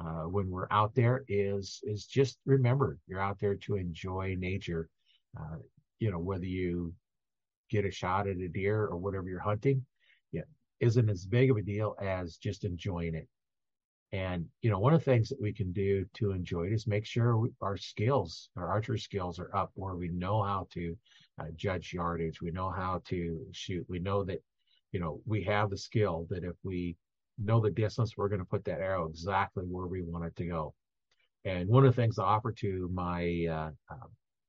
uh, 0.00 0.22
when 0.22 0.50
we're 0.50 0.68
out 0.70 0.94
there 0.94 1.24
is 1.28 1.80
is 1.82 2.06
just 2.06 2.38
remember 2.46 2.98
you're 3.06 3.20
out 3.20 3.38
there 3.38 3.54
to 3.54 3.76
enjoy 3.76 4.34
nature. 4.38 4.88
Uh, 5.38 5.56
you 5.98 6.10
know 6.10 6.18
whether 6.18 6.46
you 6.46 6.92
get 7.70 7.84
a 7.84 7.90
shot 7.90 8.26
at 8.26 8.36
a 8.36 8.48
deer 8.48 8.86
or 8.86 8.96
whatever 8.96 9.28
you're 9.28 9.40
hunting, 9.40 9.84
yeah, 10.30 10.42
isn't 10.80 11.10
as 11.10 11.26
big 11.26 11.50
of 11.50 11.56
a 11.56 11.62
deal 11.62 11.94
as 12.00 12.36
just 12.36 12.64
enjoying 12.64 13.14
it. 13.14 13.28
And 14.12 14.46
you 14.62 14.70
know 14.70 14.78
one 14.78 14.94
of 14.94 15.00
the 15.00 15.10
things 15.10 15.28
that 15.28 15.40
we 15.40 15.52
can 15.52 15.72
do 15.72 16.06
to 16.14 16.32
enjoy 16.32 16.66
it 16.66 16.72
is 16.72 16.86
make 16.86 17.06
sure 17.06 17.36
we, 17.36 17.50
our 17.60 17.76
skills, 17.76 18.48
our 18.56 18.68
archery 18.68 18.98
skills, 18.98 19.38
are 19.38 19.54
up 19.54 19.72
where 19.74 19.94
we 19.94 20.08
know 20.08 20.42
how 20.42 20.66
to 20.72 20.96
uh, 21.40 21.46
judge 21.54 21.92
yardage. 21.92 22.40
We 22.40 22.50
know 22.50 22.70
how 22.70 23.02
to 23.06 23.46
shoot. 23.52 23.86
We 23.88 23.98
know 23.98 24.24
that, 24.24 24.42
you 24.92 25.00
know, 25.00 25.20
we 25.26 25.42
have 25.44 25.70
the 25.70 25.78
skill 25.78 26.26
that 26.30 26.44
if 26.44 26.54
we 26.62 26.96
know 27.38 27.60
the 27.60 27.70
distance, 27.70 28.16
we're 28.16 28.28
going 28.28 28.40
to 28.40 28.44
put 28.46 28.64
that 28.64 28.80
arrow 28.80 29.06
exactly 29.06 29.64
where 29.64 29.86
we 29.86 30.02
want 30.02 30.24
it 30.24 30.36
to 30.36 30.46
go. 30.46 30.74
And 31.44 31.68
one 31.68 31.84
of 31.84 31.94
the 31.94 32.00
things 32.00 32.18
I 32.18 32.24
offer 32.24 32.52
to 32.52 32.90
my 32.92 33.46
uh, 33.50 33.70
uh, 33.90 34.06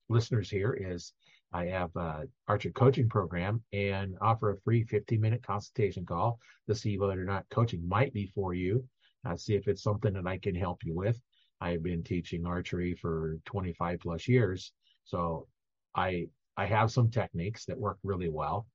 listeners 0.09 0.49
here 0.49 0.73
is 0.73 1.13
I 1.51 1.65
have 1.67 1.95
a 1.95 2.23
archer 2.47 2.71
coaching 2.71 3.07
program 3.07 3.63
and 3.73 4.15
offer 4.21 4.51
a 4.51 4.61
free 4.61 4.83
15 4.83 5.19
minute 5.21 5.43
consultation 5.43 6.05
call 6.05 6.39
to 6.67 6.75
see 6.75 6.97
whether 6.97 7.19
or 7.19 7.25
not 7.25 7.45
coaching 7.49 7.87
might 7.87 8.13
be 8.13 8.27
for 8.33 8.53
you. 8.53 8.83
Uh, 9.25 9.37
see 9.37 9.55
if 9.55 9.67
it's 9.67 9.83
something 9.83 10.13
that 10.13 10.27
I 10.27 10.37
can 10.37 10.55
help 10.55 10.83
you 10.83 10.93
with. 10.93 11.21
I 11.61 11.71
have 11.71 11.83
been 11.83 12.03
teaching 12.03 12.45
archery 12.45 12.93
for 12.95 13.37
25 13.45 13.99
plus 14.01 14.27
years. 14.27 14.73
So 15.05 15.47
I 15.95 16.27
I 16.57 16.65
have 16.65 16.91
some 16.91 17.09
techniques 17.09 17.65
that 17.65 17.79
work 17.79 17.97
really 18.03 18.29
well. 18.29 18.67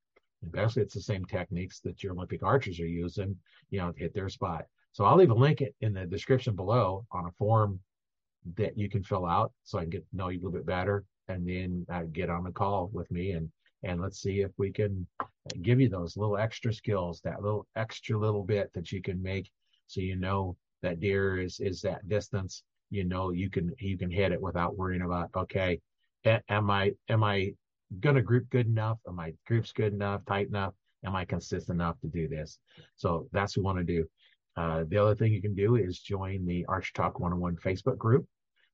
And 0.43 0.53
basically, 0.53 0.83
it's 0.83 0.95
the 0.95 1.01
same 1.01 1.25
techniques 1.25 1.81
that 1.81 2.03
your 2.03 2.13
Olympic 2.13 2.43
archers 2.43 2.81
are 2.81 2.87
using, 2.87 3.37
you 3.71 3.79
know, 3.79 3.93
to 3.93 3.99
hit 3.99 4.15
their 4.15 4.29
spot. 4.29 4.67
So 4.93 5.05
I'll 5.05 5.17
leave 5.17 5.31
a 5.31 5.35
link 5.35 5.63
in 5.81 5.93
the 5.93 6.07
description 6.07 6.55
below 6.55 7.07
on 7.13 7.27
a 7.27 7.33
form 7.33 7.81
that 8.57 8.79
you 8.79 8.89
can 8.89 9.03
fill 9.03 9.27
out 9.27 9.53
so 9.65 9.79
I 9.79 9.83
can 9.83 9.91
get 9.91 10.11
to 10.11 10.17
know 10.17 10.29
you 10.29 10.39
a 10.39 10.41
little 10.41 10.53
bit 10.53 10.67
better 10.67 11.05
and 11.29 11.47
then 11.47 11.87
uh, 11.93 12.05
get 12.13 12.31
on 12.31 12.45
the 12.45 12.53
call 12.53 12.89
with 12.93 13.11
me 13.11 13.33
and 13.33 13.51
and 13.85 14.01
let's 14.01 14.21
see 14.21 14.41
if 14.41 14.51
we 14.57 14.73
can 14.73 15.07
give 15.63 15.81
you 15.81 15.89
those 15.89 16.17
little 16.17 16.37
extra 16.37 16.73
skills, 16.73 17.21
that 17.23 17.43
little 17.43 17.65
extra 17.77 18.19
little 18.19 18.43
bit 18.43 18.73
that 18.75 18.91
you 18.91 19.01
can 19.01 19.23
make 19.23 19.53
so 19.87 20.01
you 20.01 20.17
know 20.17 20.57
that 20.83 21.01
deer 21.01 21.41
is 21.41 21.61
is 21.61 21.81
that 21.83 22.09
distance. 22.09 22.63
You 22.91 23.05
know 23.05 23.31
you 23.31 23.51
can 23.51 23.73
you 23.79 23.99
can 23.99 24.11
hit 24.11 24.33
it 24.33 24.41
without 24.41 24.77
worrying 24.77 25.03
about 25.03 25.31
okay, 25.37 25.81
am 26.25 26.71
I 26.71 26.93
am 27.09 27.23
I 27.23 27.53
to 28.03 28.23
group 28.23 28.49
good 28.51 28.67
enough? 28.67 28.99
Am 29.07 29.17
my 29.17 29.33
groups 29.47 29.73
good 29.73 29.93
enough, 29.93 30.23
tight 30.27 30.49
enough? 30.49 30.75
Am 31.05 31.15
I 31.15 31.25
consistent 31.25 31.77
enough 31.77 31.99
to 32.01 32.09
do 32.09 32.29
this? 32.29 32.59
So 32.97 33.29
that's 33.33 33.57
what 33.57 33.63
we 33.63 33.67
want 33.67 33.79
to 33.79 33.85
do. 33.85 34.05
Uh, 34.57 34.85
the 34.89 34.99
other 34.99 35.15
thing 35.15 35.33
you 35.33 35.43
can 35.43 35.55
do 35.55 35.77
is 35.77 36.01
join 36.01 36.45
the 36.45 36.67
Arch 36.67 36.93
Talk 36.93 37.21
101 37.21 37.57
Facebook 37.57 37.97
group. 37.97 38.27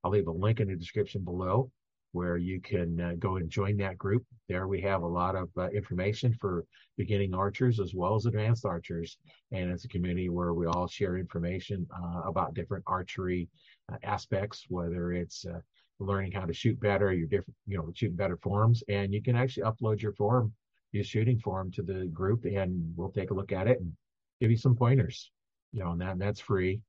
I'll 0.03 0.11
leave 0.11 0.29
a 0.29 0.33
link 0.33 0.61
in 0.61 0.69
the 0.69 0.77
description 0.77 1.23
below 1.23 1.71
where 2.15 2.37
you 2.37 2.61
can 2.61 3.01
uh, 3.01 3.13
go 3.19 3.37
and 3.37 3.51
join 3.51 3.77
that 3.77 3.99
group. 3.99 4.25
There 4.49 4.69
we 4.69 4.81
have 4.83 5.03
a 5.03 5.07
lot 5.07 5.35
of 5.35 5.51
uh, 5.59 5.69
information 5.71 6.33
for 6.41 6.65
beginning 6.97 7.35
archers 7.35 7.81
as 7.81 7.93
well 7.93 8.15
as 8.15 8.25
advanced 8.25 8.65
archers. 8.65 9.19
And 9.51 9.71
it's 9.71 9.85
a 9.85 9.89
community 9.89 10.29
where 10.29 10.55
we 10.55 10.67
all 10.67 10.87
share 10.87 11.19
information 11.19 11.87
uh, 11.93 12.23
about 12.23 12.55
different 12.55 12.85
archery 12.87 13.49
uh, 13.93 13.97
aspects, 14.05 14.65
whether 14.69 15.13
it's 15.13 15.45
uh, 15.45 15.59
learning 16.01 16.33
how 16.33 16.45
to 16.45 16.53
shoot 16.53 16.79
better, 16.81 17.13
your 17.13 17.29
different, 17.29 17.57
you 17.67 17.79
know, 17.79 17.91
shooting 17.95 18.17
better 18.17 18.37
forms. 18.37 18.83
And 18.89 19.13
you 19.13 19.23
can 19.23 19.37
actually 19.37 19.65
upload 19.65 20.01
your 20.03 20.13
form, 20.13 20.53
your 20.93 21.05
shooting 21.05 21.39
form 21.39 21.71
to 21.73 21.83
the 21.83 22.07
group 22.07 22.45
and 22.45 22.93
we'll 22.97 23.11
take 23.11 23.31
a 23.31 23.35
look 23.35 23.53
at 23.53 23.69
it 23.69 23.81
and 23.81 23.93
give 24.41 24.51
you 24.51 24.57
some 24.57 24.75
pointers, 24.75 25.31
you 25.73 25.83
know, 25.83 25.93
and 25.93 26.01
that, 26.01 26.19
that's 26.19 26.41
free. 26.41 26.81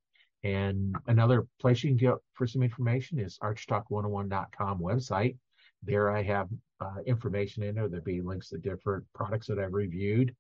And 0.44 0.96
another 1.08 1.48
place 1.60 1.84
you 1.84 1.90
can 1.90 1.98
go 1.98 2.20
for 2.34 2.46
some 2.46 2.62
information 2.62 3.20
is 3.20 3.40
archtalk101.com 3.40 4.80
website. 4.80 5.38
There 5.82 6.12
I 6.12 6.22
have 6.22 6.50
uh, 6.80 6.98
information 7.06 7.64
in 7.64 7.76
there. 7.76 7.88
There'll 7.88 8.04
be 8.04 8.22
links 8.22 8.50
to 8.50 8.58
different 8.58 9.06
products 9.14 9.48
that 9.48 9.58
I've 9.58 9.74
reviewed 9.74 10.36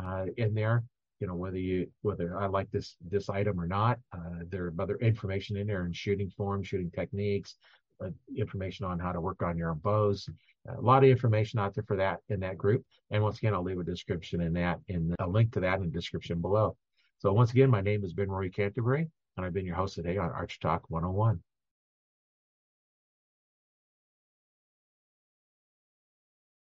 uh, 0.00 0.26
in 0.36 0.54
there. 0.54 0.84
You 1.20 1.26
know 1.26 1.34
whether 1.34 1.58
you 1.58 1.90
whether 2.02 2.38
I 2.38 2.46
like 2.46 2.70
this 2.70 2.94
this 3.10 3.28
item 3.28 3.60
or 3.60 3.66
not. 3.66 3.98
Uh, 4.12 4.44
there 4.48 4.66
are 4.66 4.74
other 4.78 4.96
information 4.96 5.56
in 5.56 5.66
there 5.66 5.82
and 5.82 5.96
shooting 5.96 6.30
form, 6.30 6.62
shooting 6.62 6.92
techniques, 6.92 7.56
information 8.36 8.86
on 8.86 8.98
how 8.98 9.12
to 9.12 9.20
work 9.20 9.42
on 9.42 9.56
your 9.56 9.70
own 9.70 9.78
bows. 9.78 10.28
A 10.68 10.80
lot 10.80 11.02
of 11.02 11.10
information 11.10 11.58
out 11.58 11.74
there 11.74 11.84
for 11.84 11.96
that 11.96 12.20
in 12.28 12.40
that 12.40 12.58
group. 12.58 12.84
And 13.10 13.22
once 13.22 13.38
again, 13.38 13.54
I'll 13.54 13.62
leave 13.62 13.78
a 13.78 13.84
description 13.84 14.40
in 14.42 14.52
that 14.54 14.80
in 14.88 15.14
a 15.18 15.26
link 15.26 15.52
to 15.52 15.60
that 15.60 15.78
in 15.78 15.86
the 15.86 15.90
description 15.90 16.40
below. 16.40 16.76
So 17.18 17.32
once 17.32 17.50
again, 17.50 17.70
my 17.70 17.80
name 17.80 18.02
has 18.02 18.12
been 18.12 18.30
Roy 18.30 18.50
Canterbury 18.50 19.08
and 19.36 19.46
I've 19.46 19.54
been 19.54 19.66
your 19.66 19.76
host 19.76 19.94
today 19.94 20.18
on 20.18 20.30
Arch 20.30 20.60
Talk 20.60 20.84
101. 20.88 21.40